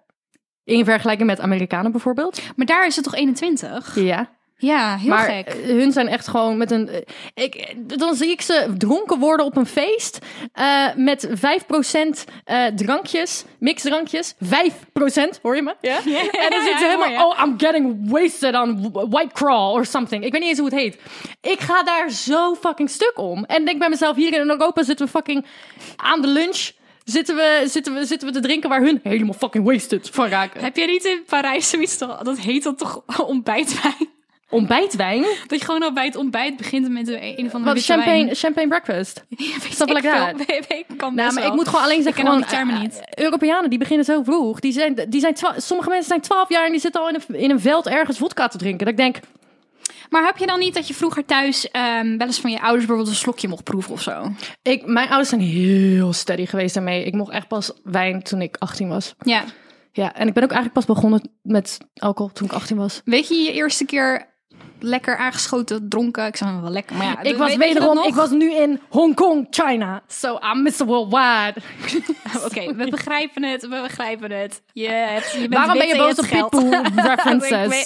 In 0.64 0.86
vergelijking 0.86 1.28
met 1.30 1.40
Amerikanen 1.40 1.92
bijvoorbeeld. 1.92 2.42
Maar 2.56 2.66
daar 2.66 2.86
is 2.86 2.96
het 2.96 3.04
toch 3.04 3.16
21? 3.16 3.96
Ja. 3.96 4.30
Ja, 4.64 4.98
heel 4.98 5.10
maar 5.10 5.30
gek. 5.30 5.48
eh, 5.48 5.66
hun 5.66 5.92
zijn 5.92 6.08
echt 6.08 6.28
gewoon 6.28 6.58
met 6.58 6.72
een. 6.72 6.90
eh, 6.90 7.02
Ik, 7.34 7.74
dan 7.86 8.16
zie 8.16 8.30
ik 8.30 8.42
ze 8.42 8.74
dronken 8.78 9.20
worden 9.20 9.46
op 9.46 9.58
een 9.58 9.66
feest. 9.66 10.18
eh, 10.54 10.86
met 10.96 11.28
5% 11.34 12.24
eh 12.44 12.66
drankjes, 12.76 13.44
mixdrankjes. 13.60 14.34
5%, 14.44 15.40
hoor 15.42 15.56
je 15.56 15.62
me? 15.62 15.76
Ja. 15.82 15.96
en 16.44 16.50
dan 16.50 16.62
zitten 16.62 16.80
ze 16.80 16.86
helemaal. 17.00 17.28
Oh, 17.30 17.40
I'm 17.46 17.54
getting 17.60 18.10
wasted 18.10 18.56
on 18.56 18.92
White 19.10 19.34
Crawl 19.34 19.72
or 19.74 19.86
something. 19.86 20.26
Ik 20.26 20.32
weet 20.32 20.42
niet 20.42 20.50
eens 20.50 20.60
hoe 20.60 20.70
het 20.70 20.80
heet. 20.80 20.98
Ik 21.42 21.60
ga 21.60 21.84
daar 21.84 22.10
zo 22.10 22.56
fucking 22.56 22.90
stuk 22.90 23.14
om. 23.16 23.44
En 23.46 23.66
denk 23.66 23.80
bij 23.80 23.90
mezelf, 23.90 24.16
hier 24.16 24.34
in 24.34 24.50
Europa 24.50 24.84
zitten 24.84 25.06
we 25.06 25.12
fucking 25.12 25.46
aan 25.96 26.22
de 26.22 26.28
lunch. 26.28 26.72
Zitten 27.04 27.36
we, 27.36 27.64
zitten, 27.66 27.94
we, 27.94 28.06
zitten 28.06 28.28
we 28.28 28.34
te 28.34 28.40
drinken 28.40 28.70
waar 28.70 28.82
hun 28.82 29.00
helemaal 29.04 29.34
fucking 29.34 29.66
wasted 29.66 30.10
van 30.14 30.28
raken. 30.28 30.64
Heb 30.64 30.78
je 30.78 30.86
niet 30.86 31.06
in 31.06 31.24
Parijs 31.28 31.70
zoiets? 31.70 31.98
Dat 31.98 32.38
heet 32.40 32.64
dan 32.64 32.76
toch 32.76 33.02
ontbijtwijn? 33.28 34.12
Ontbijtwijn? 34.54 35.22
Dat 35.48 35.60
je 35.60 35.66
gewoon 35.66 35.84
al 35.84 35.94
bij 35.94 36.06
het 36.06 36.16
ontbijt 36.16 36.58
begint 36.58 36.90
met 36.90 37.08
een, 37.08 37.24
een 37.24 37.46
of 37.46 37.54
andere 37.54 37.64
Wat 37.64 37.74
witte 37.74 37.92
champagne, 37.94 38.24
wijn. 38.24 38.36
champagne 38.36 38.68
breakfast. 38.70 39.24
Ja, 39.38 39.46
Something 39.70 39.98
ik 40.00 40.04
like 40.04 40.10
that. 40.46 40.46
Weet- 40.70 40.86
kan 40.98 41.16
Nou, 41.16 41.34
maar 41.34 41.42
wel. 41.44 41.52
ik 41.52 41.56
moet 41.58 41.68
gewoon 41.68 41.84
alleen 41.84 42.04
zeggen, 42.04 42.24
ken 42.24 42.32
gewoon, 42.32 42.48
die 42.48 42.50
termen 42.58 42.76
eh, 42.76 42.82
niet. 42.82 43.02
Europeanen 43.16 43.70
die 43.70 43.80
beginnen 43.80 44.06
zo 44.06 44.24
vroeg. 44.24 44.60
Die 44.60 44.72
zijn, 44.72 45.06
die 45.10 45.20
zijn 45.20 45.36
sommige 45.58 45.90
mensen 45.90 46.08
zijn 46.08 46.22
12 46.22 46.50
jaar 46.50 46.66
en 46.66 46.72
die 46.72 46.80
zitten 46.80 47.02
al 47.02 47.10
in 47.10 47.16
een, 47.28 47.36
in 47.36 47.50
een 47.52 47.60
veld 47.60 47.88
ergens 47.88 48.18
vodka 48.18 48.48
te 48.48 48.58
drinken. 48.58 48.80
Dat 48.86 48.94
ik 48.94 48.98
denk, 48.98 49.20
Maar 50.10 50.26
heb 50.26 50.38
je 50.38 50.46
dan 50.46 50.60
niet 50.60 50.74
dat 50.74 50.88
je 50.88 50.94
vroeger 50.94 51.26
thuis 51.26 51.72
ehm, 51.72 52.18
wel 52.18 52.28
eens 52.28 52.40
van 52.40 52.52
je 52.52 52.58
ouders 52.62 52.86
bijvoorbeeld 52.86 53.10
een 53.10 53.22
slokje 53.22 53.48
mocht 53.48 53.64
proeven 53.64 53.92
of 53.92 54.02
zo? 54.02 54.32
ik, 54.62 54.86
mijn 54.86 55.08
ouders 55.08 55.30
zijn 55.30 55.42
heel 55.42 56.14
steady 56.14 56.46
geweest 56.46 56.74
daarmee. 56.74 57.04
Ik 57.06 57.14
mocht 57.14 57.32
echt 57.32 57.48
pas 57.48 57.72
wijn 57.84 58.24
toen 58.24 58.42
ik 58.42 58.56
18 58.60 58.88
was. 58.88 59.14
Ja. 59.22 59.44
Ja, 59.96 60.14
en 60.16 60.28
ik 60.28 60.34
ben 60.34 60.44
ook 60.44 60.52
eigenlijk 60.52 60.86
pas 60.86 60.96
begonnen 60.96 61.30
met 61.42 61.78
alcohol 61.96 62.32
toen 62.34 62.48
ik 62.48 62.54
18 62.54 62.78
was. 62.78 63.02
Weet 63.06 63.28
je 63.28 63.36
je 63.36 63.52
eerste 63.52 63.86
keer 63.86 64.32
lekker 64.84 65.18
aangeschoten, 65.18 65.90
dronken? 65.90 66.26
Ik 66.26 66.36
zei 66.36 66.62
wel 66.62 66.70
lekker, 66.70 66.96
maar 66.96 67.06
ja. 67.06 67.22
Ik 67.22 67.38
was 67.38 67.56
wederom, 67.56 68.04
ik 68.04 68.14
was 68.14 68.30
nu 68.30 68.54
in 68.54 68.80
Hongkong, 68.90 69.48
China. 69.50 70.02
So 70.08 70.40
I'm 70.40 70.62
Mr. 70.64 70.86
Worldwide. 70.86 71.54
Oké, 72.46 72.76
we 72.76 72.90
begrijpen 72.90 73.44
het, 73.44 73.62
we 73.62 73.82
begrijpen 73.82 74.32
het. 74.32 74.62
Je, 74.74 74.88
hebt, 74.88 75.32
je 75.32 75.40
bent 75.40 75.54
Waarom 75.54 75.78
ben 75.78 75.88
je 75.88 75.96
boos 75.98 76.20
op. 76.20 76.28
Pitbull 76.28 76.70
references? 77.10 77.86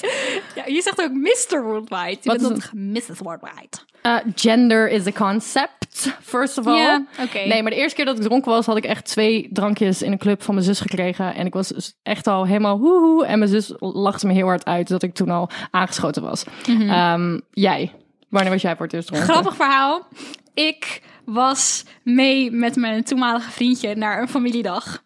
Ja, 0.56 0.64
je 0.66 0.82
zegt 0.82 1.02
ook 1.02 1.12
Mr. 1.12 1.64
Worldwide. 1.64 2.18
Je 2.22 2.30
Wat 2.30 2.42
bent 2.42 2.58
is 2.58 2.64
toch 2.64 2.74
Mrs. 2.74 3.20
Worldwide. 3.20 3.78
Uh, 4.04 4.18
gender 4.36 4.90
is 4.90 5.08
a 5.08 5.12
concept, 5.12 5.87
first 6.22 6.58
of 6.58 6.68
all. 6.68 6.76
Ja. 6.78 7.06
Nee, 7.34 7.62
maar 7.62 7.72
de 7.72 7.78
eerste 7.78 7.96
keer 7.96 8.06
dat 8.06 8.18
ik 8.18 8.24
dronken 8.24 8.52
was, 8.52 8.66
had 8.66 8.78
ik 8.78 8.86
echt 8.86 9.06
twee 9.06 9.50
drankjes 9.52 10.02
in 10.02 10.12
een 10.12 10.18
club 10.18 10.44
van 10.44 10.54
mijn 10.54 10.66
zus 10.66 10.80
gekregen. 10.80 11.36
En 11.36 11.46
ik 11.46 11.54
was 11.54 11.68
dus 11.68 11.94
echt 12.04 12.28
al 12.28 12.46
helemaal 12.46 12.80
woehoe. 12.80 13.26
En 13.26 13.40
mijn 13.40 13.52
zus 13.52 13.74
lachte 13.80 14.28
me 14.28 14.34
heel 14.34 14.48
hard 14.48 14.66
uit 14.66 14.88
dat 14.88 15.04
ik 15.04 15.14
toen 15.14 15.30
al 15.30 15.50
aangeschoten 15.72 16.22
was. 16.24 16.44
Ehm, 16.68 17.40
jij, 17.52 17.94
wanneer 18.30 18.52
was 18.52 18.62
jij 18.62 18.76
voor 18.76 18.86
het 18.86 18.94
eerst 18.94 19.08
dronken? 19.08 19.30
Grappig 19.30 19.56
verhaal. 19.56 20.08
Ik 20.54 21.02
was 21.26 21.84
mee 22.04 22.52
met 22.52 22.76
mijn 22.76 23.04
toenmalige 23.04 23.52
vriendje 23.52 23.96
naar 23.96 24.22
een 24.22 24.30
familiedag. 24.30 25.02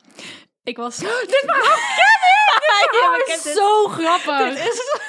Ik 0.63 0.77
was... 0.77 0.97
Dit 0.99 1.43
verhaal 1.45 1.61
ken 1.61 2.19
ik! 2.21 2.39
Ja, 2.91 3.13
ik 3.17 3.23
ken 3.25 3.39
dit. 3.43 3.55
Zo 3.55 3.87
grappig. 3.87 4.53
Dit 4.53 4.57
is... 4.73 4.99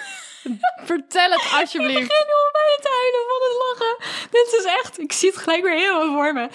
Vertel 0.85 1.31
het 1.31 1.40
Ik 1.53 1.59
alsjeblieft. 1.61 2.09
begin 2.09 2.27
nu 2.27 2.35
al 2.45 2.51
bijna 2.53 2.77
te 2.83 2.90
huilen 2.99 3.25
van 3.31 3.40
het 3.47 3.57
lachen. 3.64 3.91
Dit 4.38 4.57
is 4.59 4.64
echt... 4.83 5.01
Ik 5.01 5.12
zie 5.12 5.29
het 5.29 5.38
gelijk 5.38 5.62
weer 5.62 5.75
helemaal 5.75 6.14
voor 6.14 6.33
me. 6.33 6.49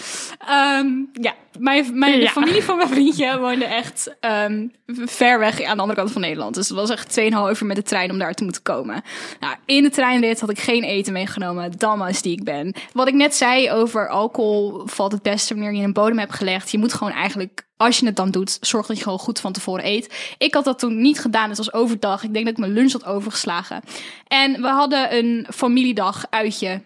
Ehm, 0.47 0.87
ja, 1.13 1.33
mijn, 1.59 1.99
mijn, 1.99 2.19
Ja. 2.19 2.29
familie 2.29 2.63
van 2.63 2.77
mijn 2.77 2.89
vriendje 2.89 3.39
woonde 3.39 3.65
echt 3.65 4.15
ehm, 4.19 4.67
ver 4.87 5.39
weg 5.39 5.63
aan 5.63 5.75
de 5.75 5.81
andere 5.81 5.99
kant 5.99 6.11
van 6.11 6.21
Nederland. 6.21 6.55
Dus 6.55 6.67
het 6.67 6.77
was 6.77 6.89
echt 6.89 7.19
2,5 7.19 7.61
uur 7.61 7.65
met 7.67 7.75
de 7.75 7.83
trein 7.83 8.11
om 8.11 8.19
daar 8.19 8.33
te 8.33 8.43
moeten 8.43 8.61
komen. 8.61 9.03
Nou, 9.39 9.55
in 9.65 9.83
de 9.83 9.89
treinrit 9.89 10.39
had 10.39 10.49
ik 10.49 10.59
geen 10.59 10.83
eten 10.83 11.13
meegenomen. 11.13 11.71
Dammas 11.77 12.21
die 12.21 12.31
ik 12.31 12.43
ben. 12.43 12.73
Wat 12.93 13.07
ik 13.07 13.13
net 13.13 13.35
zei 13.35 13.71
over 13.71 14.09
alcohol 14.09 14.81
valt 14.85 15.11
het 15.11 15.21
beste 15.21 15.53
wanneer 15.53 15.73
je 15.73 15.83
een 15.83 15.93
bodem 15.93 16.17
hebt 16.17 16.33
gelegd. 16.33 16.71
Je 16.71 16.77
moet 16.77 16.93
gewoon 16.93 17.13
eigenlijk 17.13 17.65
als 17.77 17.99
je 17.99 18.05
het 18.05 18.15
dan 18.15 18.31
doet, 18.31 18.57
zorg 18.61 18.87
dat 18.87 18.97
je 18.97 19.03
gewoon 19.03 19.19
goed 19.19 19.39
van 19.39 19.51
tevoren 19.53 19.85
eet. 19.85 20.35
Ik 20.37 20.53
had 20.53 20.63
dat 20.63 20.79
toen 20.79 21.01
niet 21.01 21.19
gedaan. 21.19 21.49
Het 21.49 21.57
was 21.57 21.73
overdag. 21.73 22.23
Ik 22.23 22.33
denk 22.33 22.45
dat 22.45 22.53
ik 22.53 22.59
mijn 22.59 22.73
lunch 22.73 22.91
had 22.91 23.05
overgeslagen. 23.05 23.81
En 24.27 24.61
we 24.61 24.67
hadden 24.67 25.15
een 25.17 25.47
familiedag 25.53 26.25
uitje 26.29 26.81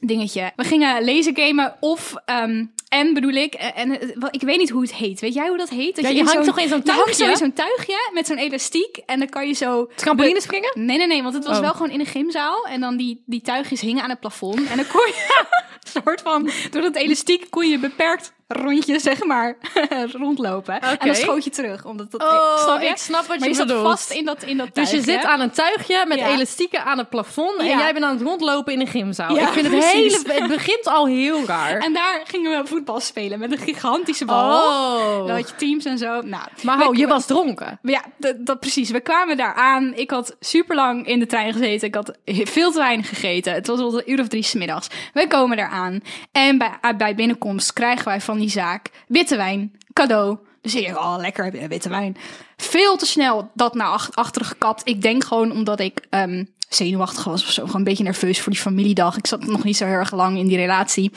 dingetje. 0.00 0.52
We 0.56 0.64
gingen 0.64 1.04
laser 1.04 1.32
gamen 1.34 1.76
of 1.80 2.14
ehm 2.24 2.64
en 2.88 3.14
bedoel 3.14 3.30
ik, 3.32 3.54
en 3.54 3.74
en, 3.74 4.00
eh, 4.00 4.28
ik 4.30 4.40
weet 4.42 4.58
niet 4.58 4.70
hoe 4.70 4.82
het 4.82 4.94
heet. 4.94 5.20
Weet 5.20 5.34
jij 5.34 5.48
hoe 5.48 5.56
dat 5.58 5.68
heet? 5.68 5.96
Dat 5.96 6.04
Ja, 6.04 6.10
je 6.10 6.22
hangt 6.24 6.44
toch 6.44 6.58
in 6.58 6.68
zo'n 6.68 6.82
zo 6.86 6.92
tuigje? 6.94 7.24
in 7.30 7.36
zo'n 7.36 7.52
tuigje 7.52 8.10
met 8.12 8.26
zo'n 8.26 8.36
elastiek 8.36 8.96
en 9.06 9.18
dan 9.18 9.28
kan 9.28 9.46
je 9.46 9.52
zo 9.52 9.90
Trampoline 9.94 10.40
springen? 10.40 10.70
Nee, 10.74 10.96
nee, 10.96 11.06
nee, 11.06 11.22
want 11.22 11.34
het 11.34 11.44
was 11.46 11.56
Oh. 11.56 11.62
wel 11.62 11.72
gewoon 11.72 11.90
in 11.90 12.00
een 12.00 12.06
gymzaal. 12.06 12.66
En 12.66 12.80
dan 12.80 12.96
die, 12.96 13.22
die 13.26 13.40
tuigjes 13.40 13.80
hingen 13.80 14.02
aan 14.02 14.10
het 14.10 14.20
plafond. 14.20 14.58
En 14.68 14.76
dan 14.76 14.86
kon 14.86 15.00
je 15.06 15.44
soort 16.04 16.20
van, 16.20 16.50
door 16.70 16.82
dat 16.82 16.96
elastiek 16.96 17.46
kon 17.50 17.68
je 17.68 17.78
beperkt 17.78 18.32
rondje, 18.52 18.98
zeg 19.10 19.24
maar, 19.24 19.56
rondlopen. 20.12 20.80
En 20.80 20.96
dan 21.06 21.14
schoot 21.14 21.44
je 21.44 21.50
terug. 21.50 21.84
Omdat 21.84 22.10
dat, 22.10 22.22
Oh, 22.22 22.56
snap 22.64 22.80
je? 22.80 22.86
ik 22.88 22.96
snap 22.96 23.26
wat 23.26 23.38
maar 23.38 23.48
je 23.48 23.54
je 23.54 23.60
bedoelt. 23.66 23.86
vast 23.86 24.10
in 24.10 24.24
dat, 24.24 24.42
in 24.42 24.56
dat 24.56 24.74
Dus 24.74 24.90
je 24.90 25.02
zit 25.02 25.24
aan 25.24 25.40
een 25.40 25.50
tuigje 25.50 26.04
met 26.08 26.18
Ja. 26.18 26.28
elastieken 26.28 26.84
aan 26.84 26.98
het 26.98 27.08
plafond 27.08 27.58
en 27.58 27.66
jij 27.66 27.92
bent 27.92 28.04
aan 28.04 28.14
het 28.16 28.22
rondlopen 28.22 28.72
in 28.72 28.80
een 28.80 28.86
gymzaal. 28.86 29.34
Ja, 29.34 29.42
ik 29.42 29.48
vind 29.48 29.66
het 29.66 29.84
hele, 29.84 30.18
het 30.26 30.48
begint 30.48 30.86
al 30.86 31.06
heel 31.06 31.44
raar. 31.46 31.78
En 31.78 31.92
daar 31.92 32.20
gingen 32.24 32.62
we 32.62 32.66
voetbal 32.68 33.00
spelen 33.00 33.38
met 33.38 33.52
een 33.52 33.58
gigantische 33.58 34.24
bal. 34.24 34.62
Oh. 34.68 35.26
Dan 35.26 35.36
had 35.36 35.48
je 35.48 35.54
teams 35.56 35.84
en 35.84 35.98
zo. 35.98 36.20
Nou, 36.20 36.42
Maar 36.62 36.78
ho, 36.84 36.92
je 36.94 37.06
was 37.06 37.26
dronken. 37.26 37.78
Ja, 37.82 38.02
dat, 38.38 38.60
precies. 38.60 38.90
We 38.90 39.00
kwamen 39.00 39.36
daar 39.36 39.54
aan. 39.54 39.92
Ik 39.94 40.10
had 40.10 40.36
super 40.40 40.76
lang 40.76 41.06
in 41.06 41.18
de 41.18 41.26
trein 41.26 41.52
gezeten. 41.52 41.88
Ik 41.88 41.94
had 41.94 42.12
veel 42.24 42.70
te 42.72 42.78
weinig 42.78 43.08
gegeten. 43.08 43.52
Het 43.52 43.66
was 43.66 43.78
al 43.80 43.98
een 43.98 44.10
uur 44.10 44.20
of 44.20 44.28
drie 44.28 44.42
's 44.42 44.54
middags. 44.54 44.88
We 45.12 45.26
komen 45.26 45.56
daar 45.56 45.70
aan. 45.70 46.00
En 46.32 46.58
bij, 46.58 46.96
bij 46.96 47.14
binnenkomst 47.14 47.72
krijgen 47.72 48.04
wij 48.04 48.20
van 48.20 48.38
die 48.40 48.50
zaak 48.50 48.90
witte 49.08 49.36
wijn, 49.36 49.72
cadeau. 49.92 50.38
Dus 50.62 50.74
ik 50.74 50.84
denk, 50.84 50.96
oh 50.98 51.14
lekker, 51.18 51.60
je 51.60 51.68
witte 51.68 51.88
wijn. 51.88 52.16
Veel 52.56 52.96
te 52.96 53.06
snel 53.06 53.50
dat 53.54 53.74
naar 53.74 54.08
achteren 54.14 54.48
gekapt. 54.48 54.82
Ik 54.84 55.02
denk 55.02 55.24
gewoon 55.24 55.52
omdat 55.52 55.80
ik 55.80 56.06
ehm, 56.10 56.44
zenuwachtig 56.68 57.24
was 57.24 57.42
of 57.42 57.50
zo. 57.50 57.62
Gewoon 57.62 57.76
een 57.78 57.84
beetje 57.84 58.04
nerveus 58.04 58.40
voor 58.40 58.52
die 58.52 58.60
familiedag. 58.60 59.16
Ik 59.16 59.26
zat 59.26 59.46
nog 59.46 59.64
niet 59.64 59.76
zo 59.76 59.84
heel 59.86 59.94
erg 59.94 60.12
lang 60.12 60.38
in 60.38 60.46
die 60.46 60.56
relatie. 60.56 61.12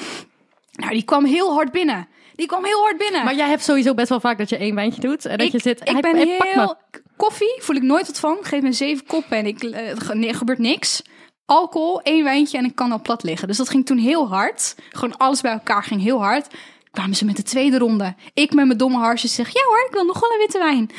Nou, 0.72 0.92
die 0.92 1.04
kwam 1.04 1.26
heel 1.26 1.54
hard 1.54 1.72
binnen. 1.72 2.08
Die 2.36 2.48
kwam 2.48 2.66
heel 2.66 2.82
hard 2.82 2.98
binnen. 2.98 3.24
Maar 3.24 3.36
jij 3.36 3.50
hebt 3.50 3.64
sowieso 3.64 3.94
best 3.94 4.10
wel 4.10 4.20
vaak 4.20 4.38
dat 4.38 4.50
je 4.50 4.58
één 4.58 4.76
wijntje 4.76 5.02
doet. 5.02 5.26
En 5.26 5.38
dat 5.38 5.52
je 5.52 5.60
zit, 5.60 5.82
Ik 5.82 5.88
hij- 5.88 6.02
ben 6.02 6.16
hij 6.16 6.38
heel... 6.54 6.76
Koffie 7.18 7.56
voel 7.60 7.76
ik 7.76 7.82
nooit 7.82 8.08
wat 8.08 8.20
van. 8.20 8.38
Geef 8.42 8.62
me 8.62 8.72
zeven 8.72 9.06
koppen 9.06 9.38
en 9.38 9.46
ik, 9.46 9.64
eh, 9.64 10.36
gebeurt 10.38 10.60
niks. 10.60 11.02
Alcohol, 11.46 12.02
één 12.02 12.24
wijntje 12.24 12.58
en 12.58 12.66
ik 12.66 12.76
kan 12.76 12.92
al 12.92 13.02
plat 13.02 13.24
liggen. 13.24 13.48
Dus 13.48 13.58
dat 13.58 13.70
ging 13.70 13.86
toen 13.86 13.98
heel 13.98 14.28
hard. 14.28 14.76
Gewoon 14.92 15.18
alles 15.18 15.42
bij 15.42 15.52
elkaar 15.52 15.84
ging 15.84 16.02
heel 16.02 16.22
hard. 16.22 16.48
Kwamen 16.94 17.16
ze 17.16 17.26
met 17.26 17.36
de 17.36 17.44
tweede 17.44 17.78
ronde. 17.78 18.16
Ik 18.34 18.54
met 18.54 18.66
mijn 18.66 18.78
domme 18.78 18.98
harsjes 18.98 19.34
zeg, 19.34 19.50
ja 19.54 19.62
hoor, 19.68 19.86
ik 19.88 19.94
wil 19.94 20.06
nog 20.06 20.20
wel 20.20 20.32
een 20.32 20.38
witte 20.38 20.58
wijn. 20.58 20.90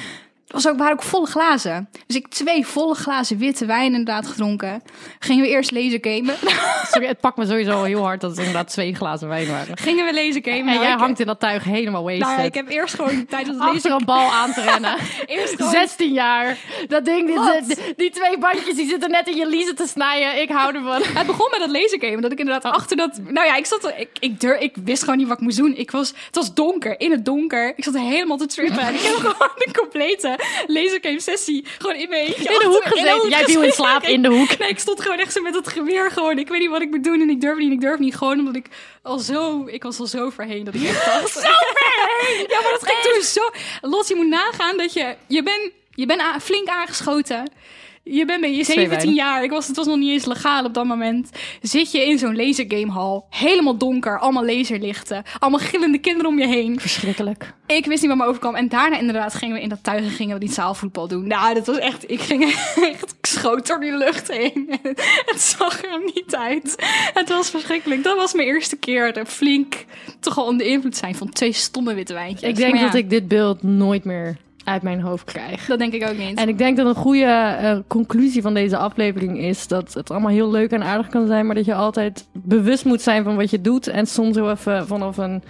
Het 0.45 0.63
was 0.63 0.69
ook, 0.69 0.79
waren 0.79 0.93
ook 0.93 1.03
volle 1.03 1.27
glazen. 1.27 1.89
Dus 2.07 2.17
ik 2.17 2.29
twee 2.29 2.67
volle 2.67 2.95
glazen 2.95 3.39
witte 3.39 3.67
wijn 3.67 3.85
inderdaad 3.85 4.27
gedronken. 4.27 4.83
Gingen 5.19 5.43
we 5.43 5.49
eerst 5.49 5.71
laser 5.71 5.99
gamen. 6.01 6.35
Sorry, 6.93 7.07
het 7.07 7.21
pakt 7.21 7.37
me 7.37 7.47
sowieso 7.47 7.83
heel 7.83 8.03
hard 8.03 8.21
dat 8.21 8.31
het 8.31 8.39
inderdaad 8.39 8.69
twee 8.69 8.95
glazen 8.95 9.29
wijn 9.29 9.49
waren. 9.49 9.77
Gingen 9.79 10.05
we 10.05 10.15
laser 10.15 10.43
gamen. 10.45 10.59
En 10.59 10.65
Nou, 10.65 10.81
jij 10.83 10.93
hangt 10.93 11.21
in 11.21 11.27
dat 11.27 11.41
tuig 11.41 11.65
helemaal 11.65 12.03
wasted. 12.03 12.27
Nou, 12.27 12.43
ik 12.43 12.55
heb 12.55 12.69
eerst 12.69 12.95
gewoon 12.95 13.27
tijdens 13.27 13.59
het 13.59 13.73
laser... 13.73 13.91
een 13.91 14.05
bal 14.05 14.33
aan 14.33 14.53
te 14.53 14.61
rennen. 14.61 14.97
Eerst 15.27 15.55
gewoon 15.55 15.71
16 15.71 16.13
jaar. 16.13 16.57
Dat 16.89 17.05
ding, 17.05 17.27
die, 17.27 17.77
die 17.97 18.11
twee 18.11 18.39
bandjes, 18.39 18.75
die 18.75 18.89
zitten 18.89 19.11
net 19.11 19.29
in 19.29 19.37
je 19.37 19.47
liezen 19.47 19.75
te 19.75 19.87
snijden. 19.87 20.43
Ik 20.43 20.49
hou 20.51 20.75
ervan. 20.75 21.03
Het 21.19 21.27
begon 21.27 21.49
met 21.51 21.61
dat 21.61 21.71
lasergame. 21.71 22.21
Dat 22.21 22.33
ik 22.33 22.39
inderdaad 22.39 22.73
achter 22.73 22.97
dat. 22.97 23.21
Nou 23.29 23.47
ja, 23.47 23.57
ik 23.57 23.67
zat. 23.67 23.93
Ik, 23.97 24.09
ik, 24.21 24.41
dur, 24.41 24.59
ik 24.59 24.77
wist 24.85 25.03
gewoon 25.03 25.19
niet 25.19 25.29
wat 25.29 25.37
ik 25.37 25.43
moest 25.43 25.57
doen. 25.57 25.77
Ik 25.77 25.91
was, 25.91 26.09
het 26.27 26.35
was 26.35 26.55
donker, 26.55 27.01
in 27.01 27.11
het 27.11 27.25
donker. 27.25 27.73
Ik 27.77 27.85
zat 27.85 27.95
helemaal 27.95 28.37
te 28.37 28.47
trippen. 28.47 28.83
En 28.83 28.95
ik 28.95 29.01
heb 29.01 29.15
gewoon 29.15 29.53
de 29.55 29.71
complete 29.79 30.39
lasergame 30.77 31.21
sessie. 31.21 31.65
Gewoon 31.79 31.97
in 31.97 32.09
mijn 32.09 32.27
eentje. 32.27 32.53
In 32.53 32.59
de 32.59 32.67
hoek 32.67 32.85
gezeten. 32.85 33.29
Jij 33.29 33.45
viel 33.45 33.63
in 33.63 33.73
slaap 33.73 34.03
in 34.03 34.23
de 34.23 34.29
hoek. 34.29 34.59
Nee, 34.59 34.69
ik 34.69 34.79
stond 34.79 35.01
gewoon 35.01 35.19
echt 35.19 35.33
zo 35.33 35.43
met 35.43 35.55
het 35.55 35.69
geweer. 35.69 36.11
Gewoon. 36.11 36.39
Ik 36.39 36.49
weet 36.49 36.61
niet 36.61 36.71
wat 36.71 36.83
ik 36.83 36.91
moet 36.91 37.05
doen. 37.05 37.21
En 37.21 37.31
ik 37.31 37.41
durf 37.41 37.59
niet. 37.59 37.73
Ik 37.73 37.81
durf 37.81 37.99
niet. 37.99 38.15
Gewoon 38.15 38.39
omdat 38.39 38.57
ik 38.57 38.67
al 39.03 39.19
zo. 39.19 39.67
Ik 39.67 39.83
was 39.83 39.99
al 39.99 40.07
zo 40.07 40.31
verheen 40.31 40.65
dat 40.65 40.75
ik 40.75 40.83
echt 40.83 41.05
dacht. 41.05 41.33
zo 41.45 41.51
verheen! 41.75 42.47
Ja, 42.49 42.61
maar 42.61 42.71
dat 42.71 42.89
ging 42.89 43.15
toen 43.15 43.23
zo. 43.23 43.51
Los, 43.81 44.09
je 44.09 44.15
moet 44.15 44.29
nagaan 44.29 44.77
dat 44.77 44.93
je. 44.93 45.17
Je 45.27 45.43
bent 45.43 45.71
je 45.95 46.07
bent 46.07 46.23
flink 46.43 46.69
aangeschoten. 46.69 47.51
Je 48.07 48.25
bent 48.25 48.41
bij 48.41 48.57
je 48.57 48.63
Twee 48.63 48.77
17 48.77 48.97
wijnen. 48.97 49.15
jaar. 49.15 49.45
Ik 49.45 49.51
was, 49.51 49.67
het 49.67 49.77
was 49.77 49.87
nog 49.87 49.97
niet 49.97 50.11
eens 50.11 50.25
legaal 50.25 50.65
op 50.65 50.75
dat 50.75 50.85
moment. 50.85 51.31
Zit 51.63 51.93
je 51.93 52.07
in 52.07 52.19
zo'n 52.19 52.37
lasergamehal. 52.37 53.27
Helemaal 53.31 53.77
donker. 53.77 54.19
Allemaal 54.19 54.45
laserlichten. 54.45 55.23
Allemaal 55.39 55.61
gillende 55.61 55.99
kinderen 55.99 56.31
om 56.31 56.39
je 56.39 56.47
heen. 56.47 56.81
Verschrikkelijk. 56.81 57.53
Ik 57.67 57.87
wist 57.87 58.01
niet 58.03 58.11
wat 58.11 58.21
me 58.21 58.27
overkwam. 58.27 58.55
En 58.55 58.69
daarna 58.69 58.99
inderdaad 58.99 59.35
gingen 59.35 59.57
we 59.57 59.63
in 59.63 59.69
dat 59.69 59.83
tuig 59.83 60.05
en 60.05 60.11
gingen 60.11 60.35
we 60.35 60.41
die 60.41 60.53
zaalvoetbal 60.53 61.09
doen. 61.09 61.27
Nou, 61.27 61.55
dat 61.55 61.67
was 61.67 61.79
echt... 61.79 62.11
Ik 62.11 62.21
ging 62.21 62.43
echt... 62.53 62.79
Ik 62.79 63.27
schoot 63.27 63.67
door 63.67 63.81
die 63.81 63.97
lucht 63.97 64.29
heen. 64.33 64.79
Het 65.31 65.41
zag 65.41 65.85
er 65.85 66.01
niet 66.15 66.37
uit. 66.37 66.75
Het 67.15 67.29
was 67.29 67.51
verschrikkelijk. 67.51 68.03
Dat 68.03 68.17
was 68.17 68.33
mijn 68.35 68.49
eerste 68.49 68.77
keer. 68.77 69.13
Dat 69.13 69.29
flink 69.29 69.85
toch 70.21 70.39
al 70.39 70.47
onder 70.47 70.67
invloed 70.67 70.97
zijn 70.97 71.15
van 71.15 71.29
twee 71.31 71.53
stomme 71.53 71.95
witte 71.95 72.13
wijntjes. 72.13 72.51
Ik 72.51 72.57
denk 72.57 72.75
ja, 72.77 72.85
dat 72.85 72.95
ik 72.95 73.11
dit 73.11 73.29
beeld 73.29 73.63
nooit 73.63 74.05
meer 74.05 74.37
uit 74.65 74.83
mijn 74.83 75.01
hoofd 75.01 75.25
krijg. 75.25 75.67
Dat 75.67 75.79
denk 75.79 75.93
ik 75.93 76.09
ook 76.09 76.17
niet. 76.17 76.39
En 76.39 76.49
ik 76.49 76.59
denk 76.59 76.77
dat 76.77 76.87
een 76.87 76.95
goede 76.95 77.25
eh, 77.25 77.79
conclusie 77.87 78.43
van 78.43 78.55
deze 78.55 78.77
aflevering 78.77 79.39
is 79.39 79.67
dat 79.69 79.95
het 79.95 80.11
allemaal 80.11 80.31
heel 80.31 80.51
leuk 80.51 80.71
en 80.71 80.83
aardig 80.83 81.09
kan 81.09 81.27
zijn, 81.27 81.47
maar 81.47 81.55
dat 81.55 81.65
je 81.65 81.75
altijd 81.75 82.27
bewust 82.33 82.85
moet 82.85 83.03
zijn 83.03 83.25
van 83.25 83.37
wat 83.37 83.51
je 83.51 83.61
doet 83.61 83.87
en 83.87 84.07
soms 84.07 84.37
heel 84.37 84.51
even 84.51 84.87
vanaf 84.87 85.17
een, 85.17 85.43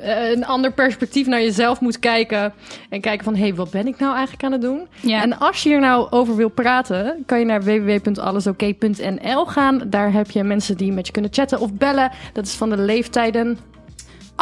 eh, 0.00 0.30
een 0.30 0.46
ander 0.46 0.72
perspectief 0.72 1.26
naar 1.26 1.42
jezelf 1.42 1.80
moet 1.80 1.98
kijken 1.98 2.52
en 2.88 3.00
kijken 3.00 3.24
van 3.24 3.34
hé, 3.34 3.40
hey, 3.40 3.54
wat 3.54 3.70
ben 3.70 3.86
ik 3.86 3.98
nou 3.98 4.12
eigenlijk 4.12 4.44
aan 4.44 4.52
het 4.52 4.62
doen? 4.62 4.86
Ja. 5.00 5.22
En 5.22 5.38
als 5.38 5.62
je 5.62 5.68
hier 5.68 5.80
nou 5.80 6.06
over 6.10 6.36
wil 6.36 6.50
praten, 6.50 7.22
kan 7.26 7.38
je 7.38 7.44
naar 7.44 7.62
www.allesoké.nl 7.62 9.46
gaan. 9.46 9.82
Daar 9.86 10.12
heb 10.12 10.30
je 10.30 10.42
mensen 10.42 10.76
die 10.76 10.92
met 10.92 11.06
je 11.06 11.12
kunnen 11.12 11.32
chatten 11.32 11.60
of 11.60 11.72
bellen. 11.72 12.10
Dat 12.32 12.46
is 12.46 12.54
van 12.54 12.70
de 12.70 12.78
leeftijden 12.78 13.58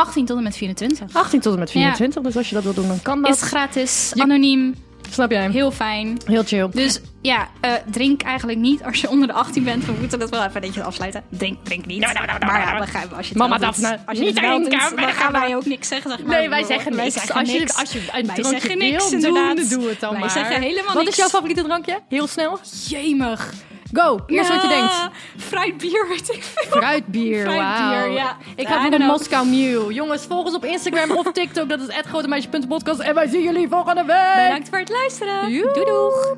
18 0.01 0.25
tot 0.27 0.37
en 0.37 0.43
met 0.43 0.57
24. 0.57 1.17
18 1.17 1.41
tot 1.41 1.53
en 1.53 1.59
met 1.59 1.71
24. 1.71 2.23
Dus 2.23 2.37
als 2.37 2.49
je 2.49 2.55
dat 2.55 2.65
wil 2.65 2.75
doen, 2.75 2.89
dan 2.89 3.03
kan 3.03 3.23
dat. 3.23 3.35
Is 3.35 3.43
gratis, 3.43 4.13
Je- 4.15 4.23
anoniem, 4.23 4.75
Snap 5.11 5.31
jij? 5.31 5.51
heel 5.51 5.71
fijn. 5.71 6.19
Heel 6.25 6.43
chill. 6.45 6.69
Dus 6.73 7.01
ja, 7.23 7.49
eh, 7.61 7.73
drink 7.91 8.23
eigenlijk 8.23 8.59
niet 8.59 8.83
als 8.85 9.01
je 9.01 9.11
onder 9.11 9.29
de 9.29 9.35
18 9.35 9.65
bent. 9.65 9.85
We 9.85 9.93
moeten 10.01 10.19
dat 10.19 10.31
wel 10.31 10.45
even 10.45 10.61
netjes 10.61 10.85
afsluiten. 10.85 11.23
Drink, 11.29 11.65
drink 11.65 11.87
niet. 11.87 12.01
Maar 12.01 12.15
ja, 12.61 12.79
als 13.17 13.27
je 13.27 13.29
het 13.29 13.37
Mama 13.37 13.59
Daphne, 13.59 13.99
als 14.07 14.19
je 14.19 14.25
niet 14.25 14.41
wij 14.41 14.49
dan 14.97 15.13
gaan 15.13 15.33
wij 15.33 15.57
ook 15.57 15.65
niks 15.67 15.89
zeggen. 15.89 16.11
Zeg 16.11 16.23
maar. 16.23 16.37
Nee, 16.39 16.49
wij 16.49 16.65
zeggen 16.65 16.95
Wij 16.95 17.05
niks. 17.05 17.15
zeggen 17.17 17.35
als, 17.35 17.49
niks. 17.53 17.73
Je, 17.75 17.81
als 17.81 17.93
je 17.93 17.99
een 17.99 18.05
Wij 18.13 18.23
drankje 18.23 18.45
zeggen 18.61 18.79
niks, 18.79 19.11
wil 19.11 19.21
doen, 19.21 19.69
doe 19.69 19.89
het 19.89 20.01
dan 20.01 20.11
Wij 20.11 20.21
maar. 20.21 20.31
zeggen 20.31 20.61
helemaal 20.63 20.95
Wat 20.95 20.97
niks. 21.05 21.09
is 21.11 21.17
jouw 21.17 21.29
favoriete 21.29 21.63
drankje? 21.63 21.99
Heel 22.09 22.27
snel. 22.27 22.59
Jemig. 22.89 23.53
Go, 23.93 24.19
eerst 24.27 24.49
wat 24.49 24.63
je 24.63 24.69
denkt. 24.69 25.09
Fruitbier, 25.37 26.09
weet 26.09 26.35
ik 26.35 26.43
veel. 26.43 26.81
Fruitbier, 26.81 27.41
Fruitbier, 27.41 28.11
ja. 28.11 28.37
Ik 28.57 28.67
ga 28.69 28.81
voor 28.81 28.91
know. 28.91 29.09
Moskou 29.09 29.47
Mule. 29.47 29.95
Jongens, 29.95 30.25
volg 30.27 30.45
ons 30.45 30.55
op 30.55 30.65
Instagram 30.65 31.11
of 31.11 31.33
TikTok. 31.33 31.69
Dat 31.69 31.81
is 31.81 32.01
@grotemeisje.podcast. 32.09 33.01
En 33.01 33.15
wij 33.15 33.27
zien 33.27 33.43
jullie 33.43 33.69
volgende 33.69 34.05
week. 34.05 34.45
Bedankt 34.45 34.69
voor 34.69 34.79
het 34.79 34.89
luisteren. 34.89 35.49
Doei 35.49 35.85
doeg. 35.85 36.37